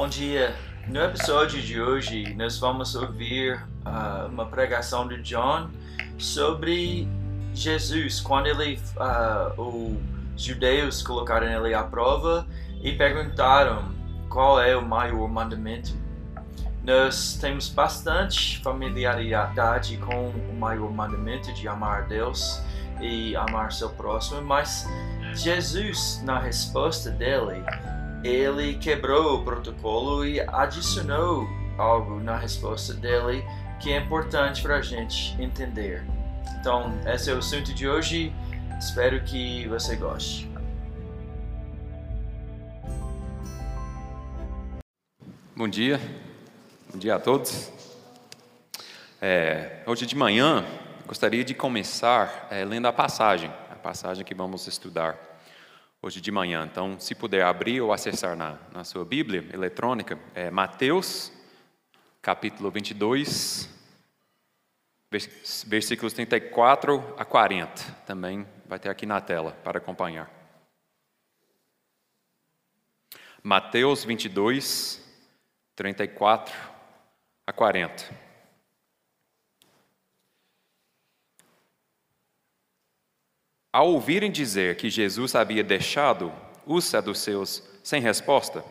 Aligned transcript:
Bom 0.00 0.08
dia. 0.08 0.56
No 0.88 0.98
episódio 0.98 1.60
de 1.60 1.78
hoje, 1.78 2.34
nós 2.34 2.58
vamos 2.58 2.94
ouvir 2.94 3.62
uh, 3.84 4.28
uma 4.28 4.46
pregação 4.46 5.06
de 5.06 5.20
John 5.20 5.68
sobre 6.16 7.06
Jesus, 7.52 8.18
quando 8.18 8.46
ele, 8.46 8.80
uh, 8.96 9.60
os 9.60 10.42
judeus 10.42 11.02
colocaram 11.02 11.46
ele 11.46 11.74
à 11.74 11.82
prova 11.82 12.46
e 12.82 12.92
perguntaram 12.92 13.92
qual 14.30 14.58
é 14.58 14.74
o 14.74 14.80
maior 14.80 15.28
mandamento. 15.28 15.94
Nós 16.82 17.36
temos 17.38 17.68
bastante 17.68 18.58
familiaridade 18.62 19.98
com 19.98 20.30
o 20.30 20.58
maior 20.58 20.90
mandamento 20.90 21.52
de 21.52 21.68
amar 21.68 22.04
a 22.04 22.06
Deus 22.06 22.58
e 23.02 23.36
amar 23.36 23.70
seu 23.70 23.90
próximo, 23.90 24.40
mas 24.40 24.88
Jesus, 25.34 26.22
na 26.24 26.38
resposta 26.38 27.10
dele, 27.10 27.62
ele 28.22 28.74
quebrou 28.74 29.36
o 29.36 29.44
protocolo 29.44 30.26
e 30.26 30.40
adicionou 30.40 31.48
algo 31.78 32.20
na 32.20 32.36
resposta 32.36 32.92
dele 32.92 33.42
que 33.80 33.90
é 33.92 33.96
importante 33.96 34.62
para 34.62 34.76
a 34.76 34.82
gente 34.82 35.40
entender. 35.40 36.04
Então, 36.60 36.92
esse 37.06 37.30
é 37.30 37.34
o 37.34 37.38
assunto 37.38 37.72
de 37.72 37.88
hoje. 37.88 38.32
Espero 38.78 39.22
que 39.24 39.66
você 39.68 39.96
goste. 39.96 40.50
Bom 45.56 45.68
dia, 45.68 46.00
bom 46.90 46.98
dia 46.98 47.14
a 47.14 47.18
todos. 47.18 47.72
É, 49.20 49.82
hoje 49.86 50.04
de 50.04 50.16
manhã, 50.16 50.64
gostaria 51.06 51.44
de 51.44 51.54
começar 51.54 52.48
é, 52.50 52.64
lendo 52.64 52.86
a 52.86 52.92
passagem, 52.92 53.50
a 53.70 53.74
passagem 53.74 54.24
que 54.24 54.34
vamos 54.34 54.66
estudar 54.66 55.29
hoje 56.02 56.20
de 56.20 56.30
manhã. 56.30 56.66
Então, 56.70 56.98
se 56.98 57.14
puder 57.14 57.44
abrir 57.44 57.80
ou 57.80 57.92
acessar 57.92 58.36
na, 58.36 58.58
na 58.72 58.84
sua 58.84 59.04
Bíblia 59.04 59.46
eletrônica, 59.52 60.18
é 60.34 60.50
Mateus, 60.50 61.32
capítulo 62.22 62.70
22, 62.70 63.68
versículos 65.66 66.12
34 66.12 67.14
a 67.18 67.24
40. 67.24 67.82
Também 68.06 68.46
vai 68.66 68.78
ter 68.78 68.88
aqui 68.88 69.04
na 69.04 69.20
tela 69.20 69.52
para 69.64 69.78
acompanhar. 69.78 70.30
Mateus 73.42 74.04
22, 74.04 75.02
34 75.74 76.54
a 77.46 77.52
40. 77.52 78.29
Ao 83.72 83.88
ouvirem 83.88 84.32
dizer 84.32 84.76
que 84.76 84.90
Jesus 84.90 85.34
havia 85.34 85.62
deixado 85.62 86.32
os 86.66 86.84
saduceus 86.84 87.62
sem 87.84 88.00
resposta, 88.00 88.64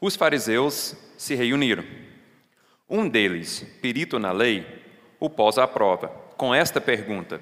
os 0.00 0.14
fariseus 0.14 0.94
se 1.16 1.34
reuniram. 1.34 1.84
Um 2.88 3.08
deles, 3.08 3.66
perito 3.82 4.18
na 4.18 4.30
lei, 4.32 4.66
o 5.18 5.28
pôs 5.28 5.58
à 5.58 5.66
prova 5.66 6.08
com 6.36 6.54
esta 6.54 6.80
pergunta: 6.80 7.40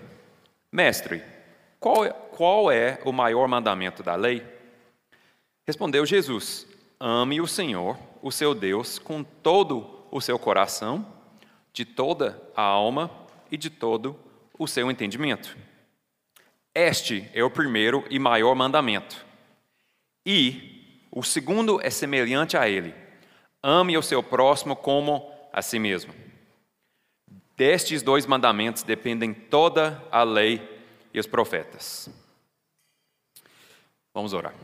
Mestre, 0.72 1.22
qual, 1.78 2.04
é, 2.04 2.10
qual 2.10 2.70
é 2.70 2.98
o 3.04 3.12
maior 3.12 3.46
mandamento 3.46 4.02
da 4.02 4.16
lei? 4.16 4.42
Respondeu 5.66 6.06
Jesus: 6.06 6.66
Ame 6.98 7.40
o 7.40 7.46
Senhor, 7.46 7.98
o 8.22 8.32
seu 8.32 8.54
Deus, 8.54 8.98
com 8.98 9.22
todo 9.22 10.06
o 10.10 10.20
seu 10.20 10.38
coração, 10.38 11.06
de 11.72 11.84
toda 11.84 12.42
a 12.56 12.62
alma 12.62 13.10
e 13.52 13.56
de 13.56 13.70
todo 13.70 14.18
o 14.58 14.66
seu 14.66 14.90
entendimento. 14.90 15.56
Este 16.80 17.28
é 17.34 17.42
o 17.42 17.50
primeiro 17.50 18.04
e 18.08 18.20
maior 18.20 18.54
mandamento. 18.54 19.26
E 20.24 21.04
o 21.10 21.24
segundo 21.24 21.84
é 21.84 21.90
semelhante 21.90 22.56
a 22.56 22.68
ele: 22.68 22.94
ame 23.60 23.98
o 23.98 24.02
seu 24.02 24.22
próximo 24.22 24.76
como 24.76 25.28
a 25.52 25.60
si 25.60 25.76
mesmo. 25.80 26.14
Destes 27.56 28.00
dois 28.00 28.26
mandamentos 28.26 28.84
dependem 28.84 29.34
toda 29.34 30.00
a 30.08 30.22
lei 30.22 30.62
e 31.12 31.18
os 31.18 31.26
profetas. 31.26 32.08
Vamos 34.14 34.32
orar. 34.32 34.54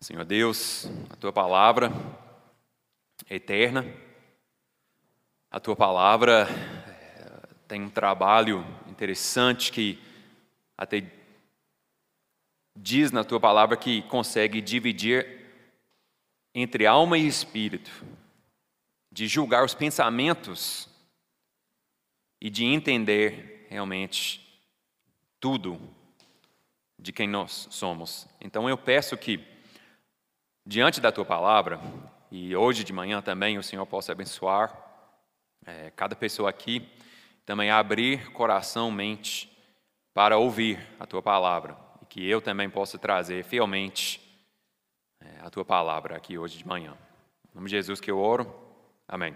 Senhor 0.00 0.24
Deus, 0.24 0.90
a 1.10 1.16
tua 1.16 1.30
palavra 1.30 1.92
é 3.28 3.34
eterna, 3.34 3.84
a 5.50 5.60
tua 5.60 5.76
palavra 5.76 6.48
tem 7.68 7.82
um 7.82 7.90
trabalho 7.90 8.64
interessante 8.86 9.70
que 9.70 10.02
até 10.76 11.04
diz 12.74 13.12
na 13.12 13.22
tua 13.22 13.38
palavra 13.38 13.76
que 13.76 14.00
consegue 14.02 14.62
dividir 14.62 15.38
entre 16.54 16.86
alma 16.86 17.18
e 17.18 17.26
espírito, 17.26 17.90
de 19.12 19.28
julgar 19.28 19.64
os 19.64 19.74
pensamentos 19.74 20.88
e 22.40 22.48
de 22.48 22.64
entender 22.64 23.66
realmente 23.68 24.64
tudo 25.38 25.78
de 26.98 27.12
quem 27.12 27.28
nós 27.28 27.68
somos. 27.70 28.26
Então 28.40 28.68
eu 28.68 28.78
peço 28.78 29.16
que, 29.16 29.44
diante 30.64 31.00
da 31.00 31.12
tua 31.12 31.24
palavra, 31.24 31.78
e 32.30 32.56
hoje 32.56 32.82
de 32.82 32.92
manhã 32.94 33.20
também 33.20 33.58
o 33.58 33.62
Senhor 33.62 33.84
possa 33.84 34.12
abençoar 34.12 34.74
é, 35.66 35.90
cada 35.90 36.16
pessoa 36.16 36.48
aqui 36.48 36.88
também 37.48 37.70
abrir 37.70 38.30
coração, 38.32 38.90
mente 38.90 39.50
para 40.12 40.36
ouvir 40.36 40.86
a 41.00 41.06
tua 41.06 41.22
palavra 41.22 41.78
e 42.02 42.04
que 42.04 42.28
eu 42.28 42.42
também 42.42 42.68
possa 42.68 42.98
trazer 42.98 43.42
fielmente 43.42 44.20
é, 45.18 45.40
a 45.40 45.48
tua 45.48 45.64
palavra 45.64 46.14
aqui 46.14 46.36
hoje 46.36 46.58
de 46.58 46.68
manhã. 46.68 46.94
Em 47.50 47.54
nome 47.54 47.70
de 47.70 47.76
Jesus 47.76 48.02
que 48.02 48.10
eu 48.10 48.18
oro. 48.18 48.54
Amém. 49.08 49.34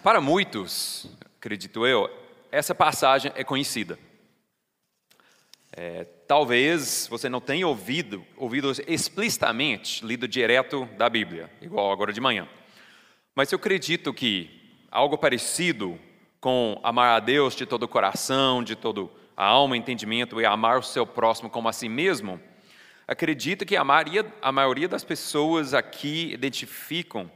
Para 0.00 0.20
muitos, 0.20 1.10
acredito 1.36 1.84
eu, 1.84 2.08
essa 2.52 2.72
passagem 2.72 3.32
é 3.34 3.42
conhecida. 3.42 3.98
É, 5.72 6.04
talvez 6.04 7.08
você 7.10 7.28
não 7.28 7.40
tenha 7.40 7.66
ouvido, 7.66 8.24
ouvido 8.36 8.70
explicitamente, 8.86 10.06
lido 10.06 10.28
direto 10.28 10.86
da 10.96 11.10
Bíblia, 11.10 11.50
igual 11.60 11.90
agora 11.90 12.12
de 12.12 12.20
manhã. 12.20 12.48
Mas 13.34 13.50
eu 13.50 13.58
acredito 13.58 14.14
que 14.14 14.59
algo 14.90 15.16
parecido 15.16 15.98
com 16.40 16.80
amar 16.82 17.16
a 17.16 17.20
Deus 17.20 17.54
de 17.54 17.66
todo 17.66 17.84
o 17.84 17.88
coração, 17.88 18.62
de 18.62 18.74
toda 18.74 19.08
a 19.36 19.44
alma, 19.44 19.76
entendimento 19.76 20.40
e 20.40 20.44
amar 20.44 20.78
o 20.78 20.82
seu 20.82 21.06
próximo 21.06 21.48
como 21.48 21.68
a 21.68 21.72
si 21.72 21.88
mesmo, 21.88 22.40
acredito 23.06 23.64
que 23.64 23.76
a 23.76 23.84
maioria, 23.84 24.26
a 24.40 24.50
maioria 24.50 24.88
das 24.88 25.04
pessoas 25.04 25.74
aqui 25.74 26.32
identificam 26.32 27.30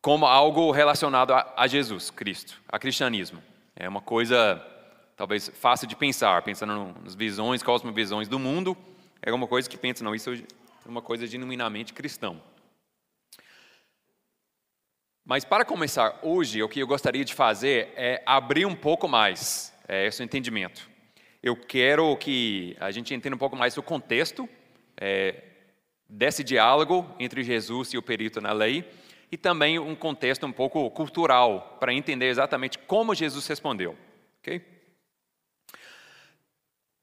como 0.00 0.26
algo 0.26 0.70
relacionado 0.70 1.32
a, 1.32 1.52
a 1.56 1.66
Jesus 1.66 2.10
Cristo, 2.10 2.60
a 2.68 2.78
cristianismo. 2.78 3.42
É 3.74 3.88
uma 3.88 4.00
coisa 4.00 4.62
talvez 5.16 5.48
fácil 5.48 5.88
de 5.88 5.96
pensar, 5.96 6.42
pensando 6.42 6.94
nas 7.02 7.14
visões, 7.14 7.62
cosmovisões 7.62 8.28
do 8.28 8.38
mundo, 8.38 8.76
é 9.22 9.32
uma 9.32 9.46
coisa 9.46 9.68
que 9.68 9.76
pensa, 9.76 10.04
não, 10.04 10.14
isso 10.14 10.30
é 10.30 10.88
uma 10.88 11.02
coisa 11.02 11.26
genuinamente 11.26 11.92
cristão. 11.92 12.40
Mas 15.28 15.44
para 15.44 15.64
começar 15.64 16.20
hoje, 16.22 16.62
o 16.62 16.68
que 16.68 16.78
eu 16.78 16.86
gostaria 16.86 17.24
de 17.24 17.34
fazer 17.34 17.92
é 17.96 18.22
abrir 18.24 18.64
um 18.64 18.76
pouco 18.76 19.08
mais 19.08 19.76
é, 19.88 20.06
esse 20.06 20.22
entendimento. 20.22 20.88
Eu 21.42 21.56
quero 21.56 22.16
que 22.16 22.76
a 22.78 22.92
gente 22.92 23.12
entenda 23.12 23.34
um 23.34 23.38
pouco 23.38 23.56
mais 23.56 23.76
o 23.76 23.82
contexto 23.82 24.48
é, 24.96 25.42
desse 26.08 26.44
diálogo 26.44 27.04
entre 27.18 27.42
Jesus 27.42 27.92
e 27.92 27.98
o 27.98 28.02
perito 28.02 28.40
na 28.40 28.52
lei 28.52 28.88
e 29.28 29.36
também 29.36 29.80
um 29.80 29.96
contexto 29.96 30.46
um 30.46 30.52
pouco 30.52 30.88
cultural 30.92 31.76
para 31.80 31.92
entender 31.92 32.28
exatamente 32.28 32.78
como 32.78 33.12
Jesus 33.12 33.48
respondeu. 33.48 33.98
Okay? 34.38 34.64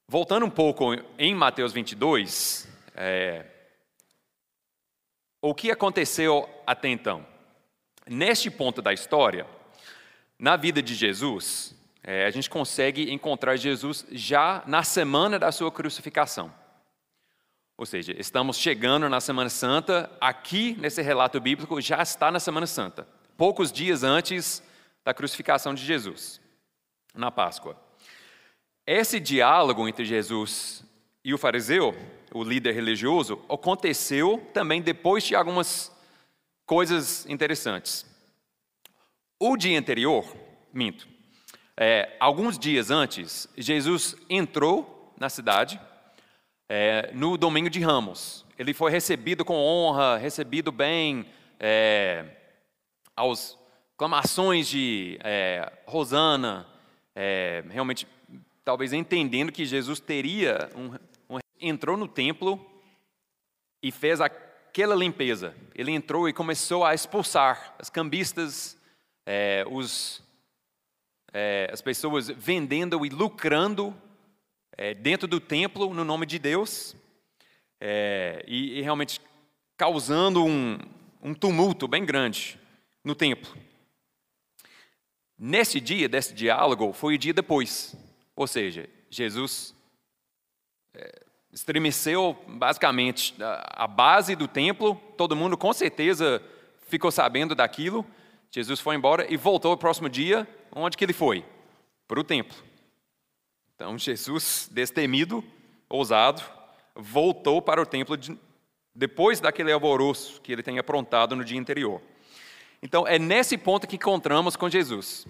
Voltando 0.07 0.45
um 0.45 0.49
pouco 0.49 0.95
em 1.19 1.35
Mateus 1.35 1.73
22, 1.73 2.69
é, 2.95 3.45
o 5.41 5.53
que 5.53 5.69
aconteceu 5.69 6.49
até 6.65 6.87
então? 6.87 7.32
Neste 8.07 8.51
ponto 8.51 8.81
da 8.81 8.91
história, 8.91 9.45
na 10.37 10.57
vida 10.57 10.81
de 10.81 10.93
Jesus, 10.93 11.73
é, 12.03 12.25
a 12.25 12.31
gente 12.31 12.49
consegue 12.49 13.11
encontrar 13.13 13.55
Jesus 13.55 14.05
já 14.11 14.61
na 14.67 14.83
semana 14.83 15.39
da 15.39 15.51
sua 15.51 15.71
crucificação. 15.71 16.53
Ou 17.77 17.85
seja, 17.85 18.13
estamos 18.19 18.57
chegando 18.57 19.09
na 19.09 19.19
Semana 19.19 19.49
Santa, 19.49 20.11
aqui 20.21 20.75
nesse 20.79 21.01
relato 21.01 21.39
bíblico 21.39 21.81
já 21.81 22.01
está 22.01 22.29
na 22.29 22.39
Semana 22.39 22.67
Santa, 22.67 23.07
poucos 23.35 23.71
dias 23.71 24.03
antes 24.03 24.61
da 25.03 25.13
crucificação 25.13 25.73
de 25.73 25.83
Jesus, 25.83 26.39
na 27.15 27.31
Páscoa. 27.31 27.75
Esse 28.85 29.19
diálogo 29.19 29.87
entre 29.87 30.05
Jesus 30.05 30.83
e 31.23 31.33
o 31.33 31.37
fariseu, 31.37 31.95
o 32.33 32.43
líder 32.43 32.73
religioso, 32.73 33.43
aconteceu 33.49 34.45
também 34.53 34.81
depois 34.81 35.23
de 35.23 35.35
algumas 35.35 35.91
coisas 36.65 37.25
interessantes. 37.27 38.05
O 39.39 39.57
dia 39.57 39.77
anterior, 39.77 40.25
minto, 40.71 41.07
é, 41.75 42.15
alguns 42.19 42.57
dias 42.57 42.91
antes, 42.91 43.47
Jesus 43.57 44.15
entrou 44.29 45.13
na 45.19 45.29
cidade 45.29 45.79
é, 46.69 47.11
no 47.13 47.37
domingo 47.37 47.69
de 47.69 47.79
Ramos. 47.79 48.45
Ele 48.57 48.73
foi 48.73 48.91
recebido 48.91 49.43
com 49.43 49.55
honra, 49.55 50.17
recebido 50.17 50.71
bem, 50.71 51.25
é, 51.59 52.25
aos 53.15 53.57
clamações 53.97 54.67
de 54.67 55.17
é, 55.23 55.71
Rosana, 55.85 56.67
é, 57.15 57.63
realmente, 57.69 58.07
talvez 58.63 58.93
entendendo 58.93 59.51
que 59.51 59.65
Jesus 59.65 59.99
teria 59.99 60.69
um, 60.75 61.35
um, 61.35 61.39
entrou 61.59 61.95
no 61.95 62.07
templo 62.07 62.63
e 63.81 63.91
fez 63.91 64.19
aquela 64.73 64.95
limpeza. 64.95 65.55
Ele 65.75 65.91
entrou 65.91 66.27
e 66.27 66.33
começou 66.33 66.83
a 66.83 66.95
expulsar 66.95 67.75
as 67.77 67.91
cambistas, 67.91 68.75
é, 69.23 69.63
os, 69.69 70.19
é, 71.31 71.69
as 71.71 71.79
pessoas 71.79 72.27
vendendo 72.29 73.05
e 73.05 73.09
lucrando 73.09 73.95
é, 74.75 74.95
dentro 74.95 75.27
do 75.27 75.39
templo 75.39 75.93
no 75.93 76.03
nome 76.03 76.25
de 76.25 76.39
Deus 76.39 76.95
é, 77.79 78.43
e, 78.47 78.79
e, 78.79 78.81
realmente 78.81 79.21
causando 79.77 80.43
um, 80.43 80.79
um 81.21 81.35
tumulto 81.35 81.87
bem 81.87 82.03
grande 82.03 82.59
no 83.03 83.13
templo. 83.13 83.55
Nesse 85.37 85.79
dia 85.79 86.09
desse 86.09 86.33
diálogo 86.33 86.93
foi 86.93 87.13
o 87.13 87.19
dia 87.19 87.31
depois, 87.31 87.95
ou 88.35 88.47
seja, 88.47 88.89
Jesus 89.11 89.75
é, 90.95 91.22
estremeceu 91.53 92.35
basicamente 92.47 93.35
a 93.39 93.85
base 93.85 94.35
do 94.35 94.47
templo, 94.47 94.95
todo 95.15 95.35
mundo 95.35 95.55
com 95.55 95.71
certeza 95.71 96.41
ficou 96.87 97.11
sabendo 97.11 97.53
daquilo. 97.53 98.05
Jesus 98.51 98.79
foi 98.79 98.95
embora 98.95 99.31
e 99.31 99.37
voltou 99.37 99.71
no 99.71 99.77
próximo 99.77 100.09
dia, 100.09 100.47
onde 100.75 100.97
que 100.97 101.05
ele 101.05 101.13
foi? 101.13 101.45
Para 102.07 102.19
o 102.19 102.23
templo. 102.23 102.57
Então 103.75 103.97
Jesus, 103.97 104.67
destemido, 104.71 105.43
ousado, 105.87 106.41
voltou 106.95 107.61
para 107.61 107.81
o 107.81 107.85
templo 107.85 108.17
de, 108.17 108.37
depois 108.93 109.39
daquele 109.39 109.71
alvoroço 109.71 110.41
que 110.41 110.51
ele 110.51 110.63
tem 110.63 110.79
aprontado 110.79 111.35
no 111.35 111.45
dia 111.45 111.59
anterior. 111.59 112.01
Então 112.81 113.07
é 113.07 113.17
nesse 113.17 113.57
ponto 113.57 113.87
que 113.87 113.95
encontramos 113.95 114.55
com 114.55 114.69
Jesus. 114.69 115.27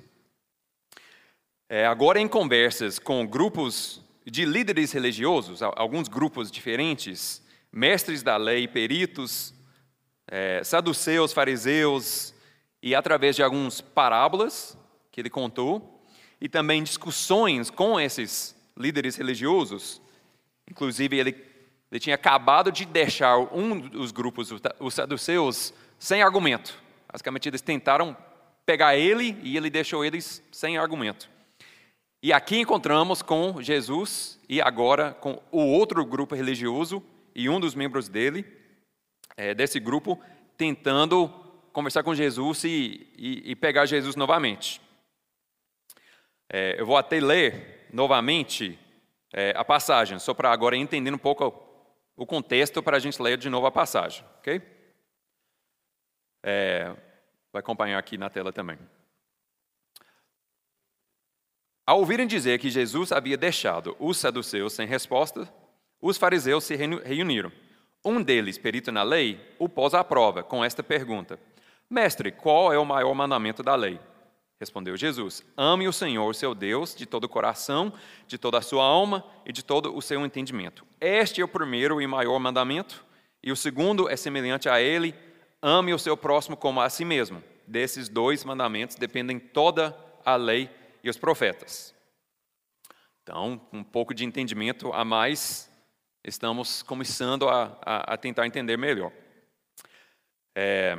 É, 1.69 1.86
agora 1.86 2.19
em 2.19 2.28
conversas 2.28 3.00
com 3.00 3.26
grupos 3.26 4.03
de 4.25 4.46
líderes 4.46 4.92
religiosos, 4.92 5.62
alguns 5.62 6.08
grupos 6.08 6.50
diferentes, 6.50 7.44
mestres 7.72 8.24
da 8.24 8.38
lei, 8.38 8.68
peritos, 8.68 9.54
é, 10.28 10.64
saduceus, 10.64 11.34
fariseus, 11.34 12.34
e 12.81 12.94
através 12.96 13.36
de 13.36 13.44
algumas 13.44 13.81
parábolas 13.81 14.78
que 15.12 15.22
ele 15.22 15.30
contou, 15.30 16.06
e 16.40 16.50
também 16.50 16.84
discussões 16.84 17.70
com 17.70 18.00
esses 18.00 18.56
líderes 18.78 19.16
religiosos. 19.16 20.02
Inclusive, 20.69 21.18
ele, 21.18 21.46
ele 21.92 22.00
tinha 22.00 22.16
acabado 22.16 22.72
de 22.72 22.86
deixar 22.86 23.38
um 23.38 23.80
dos 23.80 24.12
grupos, 24.12 24.50
os 24.80 24.94
saduceus, 24.94 25.74
sem 25.98 26.22
argumento. 26.22 26.78
Basicamente, 27.12 27.48
eles 27.48 27.62
tentaram 27.62 28.18
pegar 28.66 28.96
ele 28.96 29.38
e 29.44 29.56
ele 29.56 29.69
deixou 29.69 30.04
eles 30.04 30.44
sem 30.52 30.78
argumento. 30.78 31.30
E 32.24 32.31
aqui 32.31 32.62
encontramos 32.62 33.22
com 33.22 33.62
Jesus 33.62 34.40
e 34.48 34.62
agora 34.62 35.14
com 35.14 35.44
o 35.52 35.60
outro 35.60 36.06
grupo 36.06 36.34
religioso 36.34 37.04
e 37.36 37.50
um 37.50 37.60
dos 37.60 37.75
membros 37.75 38.08
dele, 38.08 38.46
é, 39.36 39.54
desse 39.54 39.78
grupo, 39.78 40.18
tentando 40.56 41.28
conversar 41.74 42.02
com 42.02 42.16
Jesus 42.16 42.64
e, 42.64 43.12
e, 43.18 43.52
e 43.52 43.56
pegar 43.58 43.86
Jesus 43.86 44.16
novamente. 44.16 44.80
É, 46.50 46.80
eu 46.80 46.86
vou 46.86 46.96
até 46.96 47.20
ler 47.20 47.90
novamente 47.92 48.80
é, 49.34 49.52
a 49.58 49.66
passagem, 49.66 50.18
só 50.18 50.34
para 50.34 50.50
agora 50.50 50.78
entender 50.78 51.14
um 51.14 51.18
pouco 51.18 51.54
o 52.16 52.26
contexto 52.26 52.81
para 52.81 52.96
a 52.96 53.00
gente 53.02 53.22
ler 53.22 53.38
de 53.38 53.50
novo 53.50 53.68
a 53.68 53.72
passagem, 53.72 54.24
ok? 54.38 54.62
É, 56.42 56.86
vai 57.52 57.60
acompanhar 57.60 58.00
aqui 58.00 58.18
na 58.18 58.30
tela 58.30 58.54
também. 58.54 58.80
Ao 61.85 62.00
ouvirem 62.00 62.25
dizer 62.25 62.59
que 62.59 62.69
Jesus 62.69 63.12
havia 63.12 63.35
deixado 63.35 63.95
os 64.00 64.18
saduceus 64.18 64.71
sem 64.71 64.88
resposta, 64.88 65.51
os 66.01 66.18
fariseus 66.18 66.63
se 66.63 66.75
reuniram. 66.75 67.51
Um 68.06 68.24
deles, 68.24 68.57
perito 68.57 68.89
na 68.89 69.03
lei, 69.03 69.39
o 69.59 69.68
pôs 69.68 69.94
à 69.94 70.01
prova 70.01 70.44
com 70.44 70.63
esta 70.63 70.81
pergunta: 70.81 71.38
Mestre, 71.89 72.31
qual 72.31 72.71
é 72.71 72.77
o 72.77 72.85
maior 72.85 73.13
mandamento 73.13 73.62
da 73.62 73.75
lei? 73.75 74.00
Respondeu 74.57 74.95
Jesus: 74.95 75.44
Ame 75.57 75.85
o 75.85 75.91
Senhor, 75.91 76.33
seu 76.35 76.56
Deus, 76.56 76.95
de 76.95 77.06
todo 77.06 77.25
o 77.25 77.30
coração, 77.30 77.91
de 78.27 78.38
toda 78.38 78.59
a 78.59 78.62
sua 78.62 78.85
alma 78.85 79.21
e 79.45 79.51
de 79.51 79.63
todo 79.63 79.94
o 79.94 80.01
seu 80.01 80.25
entendimento. 80.25 80.85
Este 81.01 81.41
é 81.41 81.44
o 81.44 81.50
primeiro 81.50 82.01
e 82.01 82.07
maior 82.07 82.39
mandamento, 82.39 83.06
e 83.44 83.51
o 83.51 83.57
segundo 83.57 84.09
é 84.09 84.15
semelhante 84.15 84.69
a 84.69 84.80
ele: 84.80 85.13
ame 85.62 85.94
o 85.94 86.00
seu 86.00 86.15
próximo 86.15 86.56
como 86.56 86.80
a 86.80 86.89
si 86.89 87.03
mesmo. 87.03 87.44
Desses 87.68 88.07
dois 88.07 88.45
mandamentos 88.45 88.95
dependem 88.95 89.38
toda 89.38 89.97
a 90.25 90.38
lei 90.38 90.69
e 91.04 91.10
os 91.10 91.18
profetas. 91.18 91.94
Então, 93.22 93.62
um 93.72 93.84
pouco 93.84 94.14
de 94.14 94.26
entendimento 94.26 94.92
a 94.94 95.04
mais, 95.04 95.72
estamos 96.24 96.82
começando 96.82 97.48
a, 97.48 97.78
a, 97.82 98.14
a 98.14 98.18
tentar 98.18 98.48
entender 98.48 98.78
melhor. 98.78 99.12
É, 100.56 100.98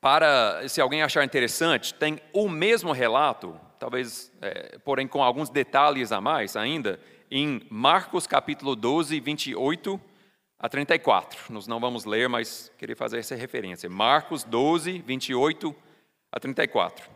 para, 0.00 0.68
se 0.68 0.80
alguém 0.80 1.02
achar 1.02 1.24
interessante, 1.24 1.94
tem 1.94 2.20
o 2.32 2.48
mesmo 2.48 2.92
relato, 2.92 3.58
talvez, 3.78 4.32
é, 4.40 4.78
porém 4.78 5.08
com 5.08 5.22
alguns 5.22 5.50
detalhes 5.50 6.12
a 6.12 6.20
mais 6.20 6.56
ainda, 6.56 7.00
em 7.30 7.66
Marcos 7.70 8.26
capítulo 8.26 8.76
12, 8.76 9.18
28 9.18 10.00
a 10.58 10.68
34. 10.68 11.52
Nós 11.52 11.66
não 11.66 11.80
vamos 11.80 12.04
ler, 12.04 12.28
mas 12.28 12.70
queria 12.78 12.96
fazer 12.96 13.18
essa 13.18 13.34
referência. 13.34 13.90
Marcos 13.90 14.44
12, 14.44 14.98
28 15.00 15.74
a 16.30 16.38
34. 16.40 17.15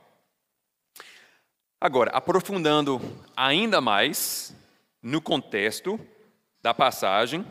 Agora, 1.83 2.11
aprofundando 2.11 3.01
ainda 3.35 3.81
mais 3.81 4.55
no 5.03 5.19
contexto 5.23 5.99
da 6.61 6.75
passagem, 6.75 7.43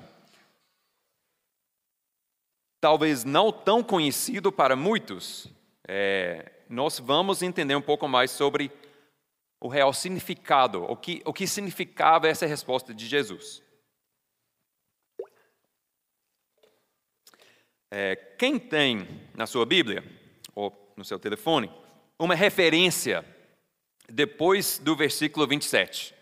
talvez 2.80 3.24
não 3.24 3.52
tão 3.52 3.82
conhecido 3.82 4.52
para 4.52 4.76
muitos, 4.76 5.48
é, 5.88 6.52
nós 6.70 7.00
vamos 7.00 7.42
entender 7.42 7.74
um 7.74 7.82
pouco 7.82 8.08
mais 8.08 8.30
sobre 8.30 8.72
o 9.60 9.68
real 9.68 9.92
significado, 9.92 10.84
o 10.84 10.96
que, 10.96 11.24
o 11.26 11.34
que 11.34 11.48
significava 11.48 12.28
essa 12.28 12.46
resposta 12.46 12.94
de 12.94 13.08
Jesus. 13.08 13.64
É, 17.90 18.16
quem 18.16 18.60
tem 18.60 19.28
na 19.34 19.48
sua 19.48 19.66
Bíblia, 19.66 20.04
ou 20.54 20.94
no 20.96 21.04
seu 21.04 21.18
telefone, 21.18 21.72
uma 22.20 22.36
referência 22.36 23.26
depois 24.10 24.78
do 24.80 24.96
versículo 24.96 25.48
27. 25.48 26.16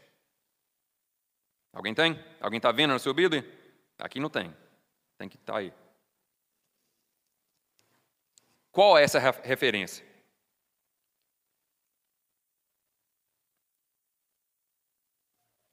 Alguém 1.74 1.94
tem? 1.94 2.24
Alguém 2.39 2.58
está 2.58 2.72
vendo 2.72 2.91
na 2.91 3.00
sua 3.00 3.13
Bíblia? 3.13 3.46
Aqui 4.00 4.20
não 4.20 4.29
tem. 4.29 4.56
Tem 5.17 5.29
que 5.29 5.36
estar 5.36 5.53
tá 5.53 5.60
aí. 5.60 5.74
Qual 8.72 8.98
é 8.98 9.03
essa 9.03 9.20
referência? 9.20 10.06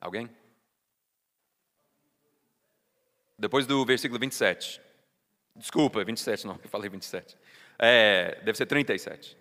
Alguém? 0.01 0.31
Depois 3.39 3.67
do 3.67 3.85
versículo 3.85 4.21
27. 4.21 4.81
Desculpa, 5.57 6.05
27 6.05 6.47
não, 6.47 6.59
eu 6.65 6.69
falei 6.69 6.91
27. 6.91 7.37
É, 7.79 8.41
deve 8.43 8.57
ser 8.57 8.67
37. 8.67 9.37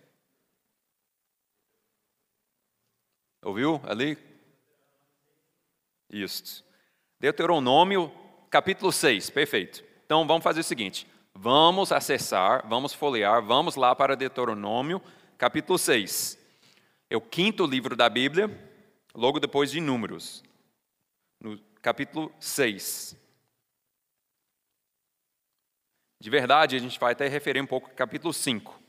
Ouviu 3.44 3.82
ali? 3.84 4.18
Isso. 6.10 6.64
Deuteronômio, 7.20 8.12
capítulo 8.50 8.92
6, 8.92 9.30
perfeito. 9.30 9.84
Então 10.06 10.26
vamos 10.26 10.44
fazer 10.44 10.62
o 10.62 10.64
seguinte: 10.64 11.06
vamos 11.34 11.92
acessar, 11.92 12.66
vamos 12.68 12.94
folhear, 12.94 13.44
vamos 13.44 13.76
lá 13.76 13.94
para 13.94 14.16
Deuteronômio, 14.16 15.02
capítulo 15.38 15.78
6. 15.78 16.40
É 17.10 17.18
o 17.18 17.22
quinto 17.22 17.66
livro 17.66 17.98
da 17.98 18.08
Bíblia, 18.08 18.50
logo 19.14 19.40
depois 19.40 19.70
de 19.70 19.82
Números, 19.82 20.42
no 21.40 21.60
capítulo 21.82 22.34
6. 22.40 23.18
De 26.18 26.30
verdade, 26.30 26.78
a 26.78 26.80
gente 26.80 26.98
vai 26.98 27.12
até 27.12 27.28
referir 27.28 27.60
um 27.60 27.68
pouco 27.68 27.90
ao 27.90 27.96
capítulo 27.96 28.32
5. 28.32 28.82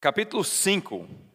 Capítulo 0.00 0.42
5 0.42 1.33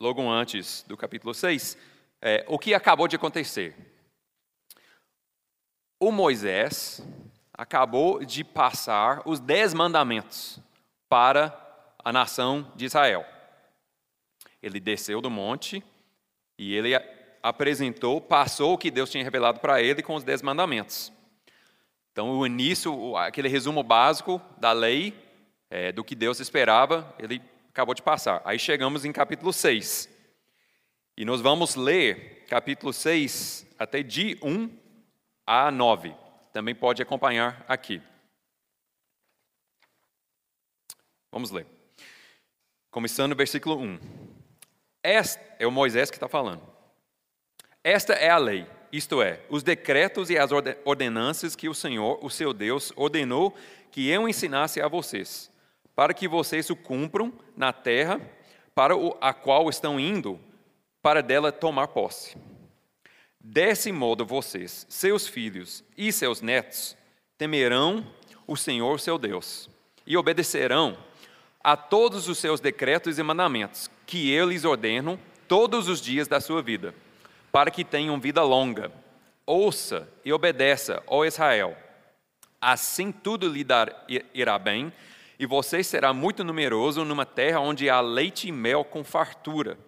logo 0.00 0.28
antes 0.30 0.84
do 0.86 0.96
capítulo 0.96 1.34
6, 1.34 1.76
é, 2.22 2.44
o 2.48 2.58
que 2.58 2.74
acabou 2.74 3.08
de 3.08 3.16
acontecer. 3.16 3.74
O 6.00 6.12
Moisés 6.12 7.04
acabou 7.52 8.24
de 8.24 8.44
passar 8.44 9.22
os 9.24 9.40
dez 9.40 9.74
mandamentos 9.74 10.60
para 11.08 11.56
a 12.04 12.12
nação 12.12 12.70
de 12.76 12.84
Israel. 12.84 13.26
Ele 14.62 14.78
desceu 14.78 15.20
do 15.20 15.30
monte 15.30 15.82
e 16.56 16.74
ele 16.74 16.92
apresentou, 17.42 18.20
passou 18.20 18.74
o 18.74 18.78
que 18.78 18.90
Deus 18.90 19.10
tinha 19.10 19.24
revelado 19.24 19.58
para 19.58 19.82
ele 19.82 20.02
com 20.02 20.14
os 20.14 20.22
dez 20.22 20.42
mandamentos. 20.42 21.12
Então, 22.12 22.30
o 22.30 22.46
início, 22.46 23.16
aquele 23.16 23.48
resumo 23.48 23.82
básico 23.82 24.40
da 24.58 24.72
lei, 24.72 25.14
é, 25.70 25.92
do 25.92 26.02
que 26.04 26.14
Deus 26.14 26.40
esperava, 26.40 27.14
ele 27.18 27.40
acabou 27.78 27.94
de 27.94 28.02
passar. 28.02 28.42
Aí 28.44 28.58
chegamos 28.58 29.04
em 29.04 29.12
capítulo 29.12 29.52
6. 29.52 30.08
E 31.16 31.24
nós 31.24 31.40
vamos 31.40 31.76
ler 31.76 32.44
capítulo 32.48 32.92
6 32.92 33.64
até 33.78 34.02
de 34.02 34.36
1 34.42 34.68
a 35.46 35.70
9. 35.70 36.12
Também 36.52 36.74
pode 36.74 37.00
acompanhar 37.00 37.64
aqui. 37.68 38.02
Vamos 41.30 41.52
ler. 41.52 41.66
Começando 42.90 43.30
no 43.30 43.36
versículo 43.36 43.78
1. 43.78 44.00
Este 45.04 45.40
é 45.60 45.64
o 45.64 45.70
Moisés 45.70 46.10
que 46.10 46.16
está 46.16 46.26
falando. 46.26 46.66
Esta 47.84 48.14
é 48.14 48.28
a 48.28 48.38
lei, 48.38 48.66
isto 48.90 49.22
é, 49.22 49.40
os 49.48 49.62
decretos 49.62 50.30
e 50.30 50.36
as 50.36 50.50
ordenanças 50.84 51.54
que 51.54 51.68
o 51.68 51.74
Senhor, 51.74 52.18
o 52.24 52.28
seu 52.28 52.52
Deus, 52.52 52.92
ordenou 52.96 53.56
que 53.92 54.08
eu 54.08 54.28
ensinasse 54.28 54.80
a 54.80 54.88
vocês, 54.88 55.48
para 55.98 56.14
que 56.14 56.28
vocês 56.28 56.70
o 56.70 56.76
cumpram 56.76 57.32
na 57.56 57.72
terra 57.72 58.20
para 58.72 58.94
a 59.20 59.34
qual 59.34 59.68
estão 59.68 59.98
indo, 59.98 60.38
para 61.02 61.20
dela 61.20 61.50
tomar 61.50 61.88
posse. 61.88 62.36
Desse 63.40 63.90
modo 63.90 64.24
vocês, 64.24 64.86
seus 64.88 65.26
filhos 65.26 65.82
e 65.96 66.12
seus 66.12 66.40
netos, 66.40 66.96
temerão 67.36 68.06
o 68.46 68.56
Senhor, 68.56 69.00
seu 69.00 69.18
Deus, 69.18 69.68
e 70.06 70.16
obedecerão 70.16 70.96
a 71.64 71.76
todos 71.76 72.28
os 72.28 72.38
seus 72.38 72.60
decretos 72.60 73.18
e 73.18 73.22
mandamentos, 73.24 73.90
que 74.06 74.30
eu 74.30 74.48
lhes 74.48 74.64
ordeno 74.64 75.18
todos 75.48 75.88
os 75.88 76.00
dias 76.00 76.28
da 76.28 76.40
sua 76.40 76.62
vida, 76.62 76.94
para 77.50 77.72
que 77.72 77.84
tenham 77.84 78.20
vida 78.20 78.44
longa. 78.44 78.92
Ouça 79.44 80.08
e 80.24 80.32
obedeça, 80.32 81.02
ó 81.08 81.24
Israel. 81.24 81.76
Assim 82.60 83.10
tudo 83.10 83.48
lhe 83.48 83.64
dar, 83.64 84.06
irá 84.32 84.56
bem, 84.60 84.92
e 85.38 85.46
você 85.46 85.84
será 85.84 86.12
muito 86.12 86.42
numeroso 86.42 87.04
numa 87.04 87.24
terra 87.24 87.60
onde 87.60 87.88
há 87.88 88.00
leite 88.00 88.48
e 88.48 88.52
mel 88.52 88.84
com 88.84 89.04
fartura, 89.04 89.78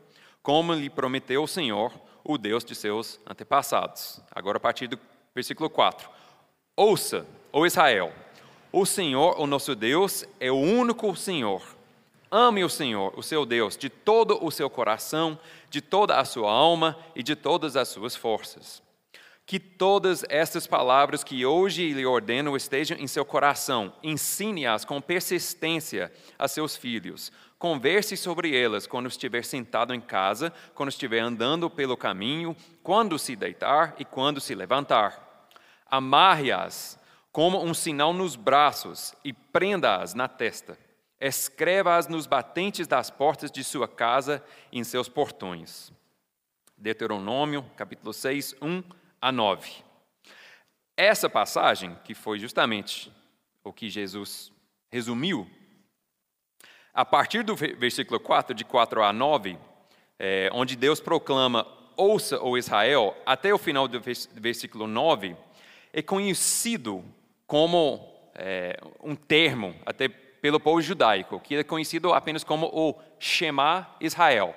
como 0.43 0.73
lhe 0.73 0.89
prometeu 0.89 1.43
o 1.43 1.49
Senhor, 1.49 1.93
o 2.23 2.39
Deus 2.39 2.65
de 2.65 2.75
seus 2.75 3.19
antepassados. 3.27 4.21
Agora, 4.31 4.59
a 4.59 4.61
partir 4.61 4.87
do 4.87 4.99
versículo 5.35 5.69
4. 5.69 6.09
Ouça, 6.77 7.27
ó 7.53 7.67
Israel, 7.67 8.13
o 8.73 8.87
Senhor, 8.87 9.41
o 9.41 9.47
nosso 9.47 9.75
Deus, 9.75 10.25
é 10.39 10.51
o 10.51 10.57
único 10.57 11.15
Senhor. 11.17 11.63
Ame 12.31 12.63
o 12.63 12.69
Senhor, 12.69 13.13
o 13.19 13.23
seu 13.23 13.45
Deus, 13.45 13.77
de 13.77 13.91
todo 13.91 14.39
o 14.45 14.53
seu 14.53 14.71
coração, 14.71 15.37
de 15.69 15.81
toda 15.81 16.21
a 16.21 16.25
sua 16.25 16.51
alma 16.51 16.97
e 17.17 17.25
de 17.25 17.35
todas 17.35 17.77
as 17.77 17.89
suas 17.89 18.15
forças. 18.15 18.81
Que 19.51 19.59
todas 19.59 20.25
estas 20.29 20.65
palavras 20.69 21.25
que 21.25 21.45
hoje 21.45 21.93
lhe 21.93 22.07
ordeno 22.07 22.57
estejam 22.57 22.97
em 22.97 23.09
seu 23.09 23.25
coração. 23.25 23.93
Ensine-as 24.01 24.85
com 24.85 25.01
persistência 25.01 26.13
a 26.39 26.47
seus 26.47 26.77
filhos. 26.77 27.33
Converse 27.59 28.17
sobre 28.17 28.57
elas 28.57 28.87
quando 28.87 29.09
estiver 29.09 29.45
sentado 29.45 29.93
em 29.93 30.01
casa, 30.01 30.53
quando 30.73 30.91
estiver 30.91 31.19
andando 31.19 31.69
pelo 31.69 31.97
caminho, 31.97 32.57
quando 32.81 33.19
se 33.19 33.35
deitar 33.35 33.97
e 33.99 34.05
quando 34.05 34.41
se 34.41 34.55
levantar. 34.55 35.51
Amarre-as 35.85 36.97
como 37.33 37.61
um 37.61 37.75
sinal 37.75 38.13
nos 38.13 38.37
braços 38.37 39.17
e 39.25 39.33
prenda-as 39.33 40.15
na 40.15 40.29
testa. 40.29 40.79
Escreva-as 41.21 42.07
nos 42.07 42.25
batentes 42.25 42.87
das 42.87 43.11
portas 43.11 43.51
de 43.51 43.65
sua 43.65 43.89
casa 43.89 44.45
e 44.71 44.79
em 44.79 44.85
seus 44.85 45.09
portões. 45.09 45.91
Deuteronômio, 46.79 47.65
capítulo 47.77 48.13
6, 48.13 48.55
1 48.63 49.00
a 49.21 49.31
9. 49.31 49.71
Essa 50.97 51.29
passagem, 51.29 51.97
que 52.05 52.15
foi 52.15 52.39
justamente 52.39 53.13
o 53.63 53.73
que 53.73 53.89
Jesus 53.89 54.53
resumiu, 54.91 55.49
a 56.93 57.05
partir 57.05 57.43
do 57.43 57.55
versículo 57.55 58.19
4, 58.19 58.55
de 58.55 58.65
4 58.65 59.03
a 59.03 59.13
9, 59.13 59.59
é, 60.19 60.51
onde 60.53 60.77
Deus 60.77 61.01
proclama: 61.01 61.67
Ouça, 61.97 62.43
o 62.43 62.59
Israel, 62.59 63.17
até 63.25 63.53
o 63.55 63.59
final 63.59 63.87
do 63.87 64.01
versículo 64.35 64.87
9, 64.87 65.37
é 65.93 66.03
conhecido 66.03 67.05
como 67.47 68.07
é, 68.35 68.77
um 69.03 69.15
termo, 69.15 69.75
até 69.87 70.09
pelo 70.09 70.59
povo 70.59 70.81
judaico, 70.81 71.41
que 71.41 71.57
é 71.57 71.65
conhecido 71.65 72.13
apenas 72.13 72.43
como 72.43 72.67
o 72.67 72.95
Shema 73.19 73.89
Israel. 74.01 74.55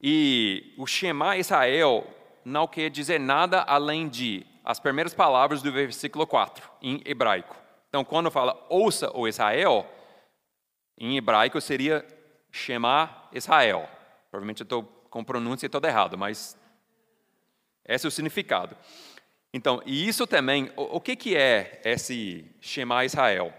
E 0.00 0.74
o 0.76 0.86
Shema 0.86 1.36
Israel 1.36 2.06
não 2.44 2.66
quer 2.66 2.90
dizer 2.90 3.18
nada 3.18 3.62
além 3.62 4.08
de 4.08 4.46
as 4.64 4.80
primeiras 4.80 5.14
palavras 5.14 5.62
do 5.62 5.70
versículo 5.70 6.26
4, 6.26 6.68
em 6.82 7.02
hebraico. 7.04 7.56
Então, 7.88 8.04
quando 8.04 8.30
fala 8.30 8.64
ouça 8.68 9.10
o 9.16 9.28
Israel, 9.28 9.86
em 10.98 11.16
hebraico 11.16 11.60
seria 11.60 12.04
Shema 12.50 13.28
Israel. 13.32 13.88
Provavelmente 14.30 14.60
eu 14.60 14.64
estou 14.64 14.82
com 15.10 15.22
pronúncia 15.22 15.68
toda 15.68 15.88
errada, 15.88 16.16
mas 16.16 16.58
esse 17.84 18.06
é 18.06 18.08
o 18.08 18.10
significado. 18.10 18.76
Então, 19.52 19.80
e 19.86 20.08
isso 20.08 20.26
também, 20.26 20.72
o, 20.76 20.96
o 20.96 21.00
que, 21.00 21.14
que 21.14 21.36
é 21.36 21.80
esse 21.84 22.44
Shema 22.60 23.04
Israel? 23.04 23.52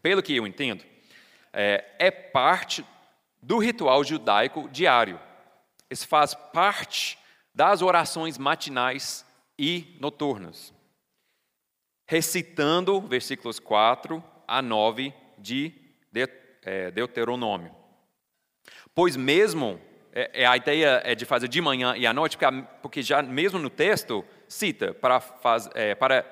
Pelo 0.00 0.22
que 0.22 0.34
eu 0.34 0.46
entendo, 0.46 0.84
é, 1.52 1.84
é 1.98 2.10
parte 2.10 2.84
do 3.42 3.58
ritual 3.58 4.02
judaico 4.04 4.68
diário. 4.70 5.20
Isso 5.90 6.06
faz 6.06 6.34
parte 6.34 7.18
das 7.58 7.82
orações 7.82 8.38
matinais 8.38 9.26
e 9.58 9.96
noturnas. 9.98 10.72
Recitando 12.06 13.00
versículos 13.00 13.58
4 13.58 14.22
a 14.46 14.62
9 14.62 15.12
de 15.36 15.74
é, 16.62 16.92
Deuteronômio. 16.92 17.74
Pois 18.94 19.16
mesmo, 19.16 19.80
é, 20.12 20.42
é, 20.42 20.46
a 20.46 20.56
ideia 20.56 21.02
é 21.04 21.16
de 21.16 21.24
fazer 21.24 21.48
de 21.48 21.60
manhã 21.60 21.96
e 21.96 22.06
à 22.06 22.12
noite, 22.12 22.38
porque 22.80 23.02
já 23.02 23.22
mesmo 23.22 23.58
no 23.58 23.68
texto 23.68 24.24
cita 24.46 24.94
para, 24.94 25.18
faz, 25.18 25.68
é, 25.74 25.96
para 25.96 26.24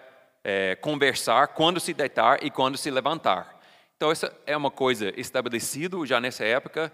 é, 0.45 0.77
conversar 0.77 1.49
quando 1.49 1.81
se 1.81 1.93
deitar 1.93 2.39
e 2.41 2.53
quando 2.53 2.79
se 2.79 2.89
levantar. 2.89 3.59
Então, 3.97 4.13
essa 4.13 4.33
é 4.47 4.57
uma 4.57 4.71
coisa 4.71 5.13
estabelecida 5.19 5.97
já 6.07 6.21
nessa 6.21 6.45
época, 6.45 6.93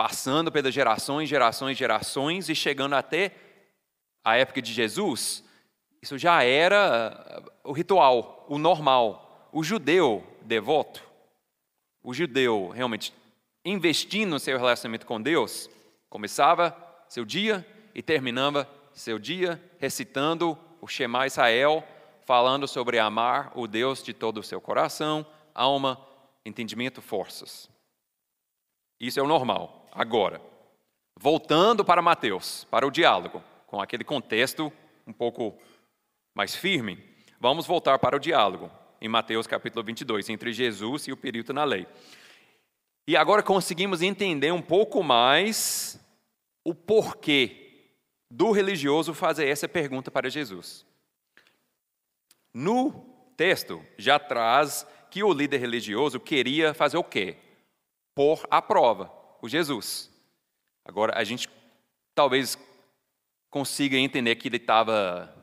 passando 0.00 0.50
pelas 0.50 0.72
gerações, 0.72 1.28
gerações, 1.28 1.76
gerações 1.76 2.48
e 2.48 2.54
chegando 2.54 2.94
até 2.94 3.32
a 4.24 4.34
época 4.34 4.62
de 4.62 4.72
Jesus. 4.72 5.44
Isso 6.00 6.16
já 6.16 6.42
era 6.42 7.44
o 7.62 7.72
ritual, 7.72 8.46
o 8.48 8.56
normal. 8.56 9.50
O 9.52 9.62
judeu 9.62 10.26
devoto, 10.40 11.02
o 12.02 12.14
judeu 12.14 12.70
realmente 12.70 13.12
investindo 13.62 14.30
no 14.30 14.40
seu 14.40 14.56
relacionamento 14.56 15.04
com 15.04 15.20
Deus, 15.20 15.68
começava 16.08 16.74
seu 17.06 17.26
dia 17.26 17.66
e 17.94 18.00
terminava 18.00 18.66
seu 18.94 19.18
dia 19.18 19.62
recitando 19.78 20.56
o 20.80 20.88
Shema 20.88 21.26
Israel, 21.26 21.86
falando 22.24 22.66
sobre 22.66 22.98
amar 22.98 23.52
o 23.54 23.66
Deus 23.66 24.02
de 24.02 24.14
todo 24.14 24.38
o 24.38 24.42
seu 24.42 24.62
coração, 24.62 25.26
alma, 25.54 26.00
entendimento, 26.42 27.02
forças. 27.02 27.68
Isso 28.98 29.20
é 29.20 29.22
o 29.22 29.28
normal. 29.28 29.79
Agora, 29.92 30.40
voltando 31.18 31.84
para 31.84 32.00
Mateus, 32.00 32.64
para 32.70 32.86
o 32.86 32.90
diálogo, 32.90 33.42
com 33.66 33.80
aquele 33.80 34.04
contexto 34.04 34.72
um 35.06 35.12
pouco 35.12 35.58
mais 36.34 36.54
firme, 36.54 37.02
vamos 37.40 37.66
voltar 37.66 37.98
para 37.98 38.16
o 38.16 38.20
diálogo 38.20 38.70
em 39.00 39.08
Mateus 39.08 39.46
capítulo 39.46 39.84
22, 39.84 40.28
entre 40.28 40.52
Jesus 40.52 41.08
e 41.08 41.12
o 41.12 41.16
perito 41.16 41.52
na 41.52 41.64
lei. 41.64 41.86
E 43.06 43.16
agora 43.16 43.42
conseguimos 43.42 44.02
entender 44.02 44.52
um 44.52 44.62
pouco 44.62 45.02
mais 45.02 45.98
o 46.64 46.72
porquê 46.74 47.96
do 48.30 48.52
religioso 48.52 49.12
fazer 49.12 49.48
essa 49.48 49.68
pergunta 49.68 50.10
para 50.10 50.30
Jesus. 50.30 50.86
No 52.54 52.92
texto 53.36 53.84
já 53.98 54.18
traz 54.20 54.86
que 55.10 55.24
o 55.24 55.32
líder 55.32 55.58
religioso 55.58 56.20
queria 56.20 56.72
fazer 56.72 56.98
o 56.98 57.02
quê? 57.02 57.36
Pôr 58.14 58.46
à 58.48 58.62
prova 58.62 59.19
o 59.40 59.48
Jesus. 59.48 60.10
Agora, 60.84 61.18
a 61.18 61.24
gente 61.24 61.48
talvez 62.14 62.58
consiga 63.50 63.96
entender 63.96 64.36
que 64.36 64.48
ele 64.48 64.56
estava 64.56 65.34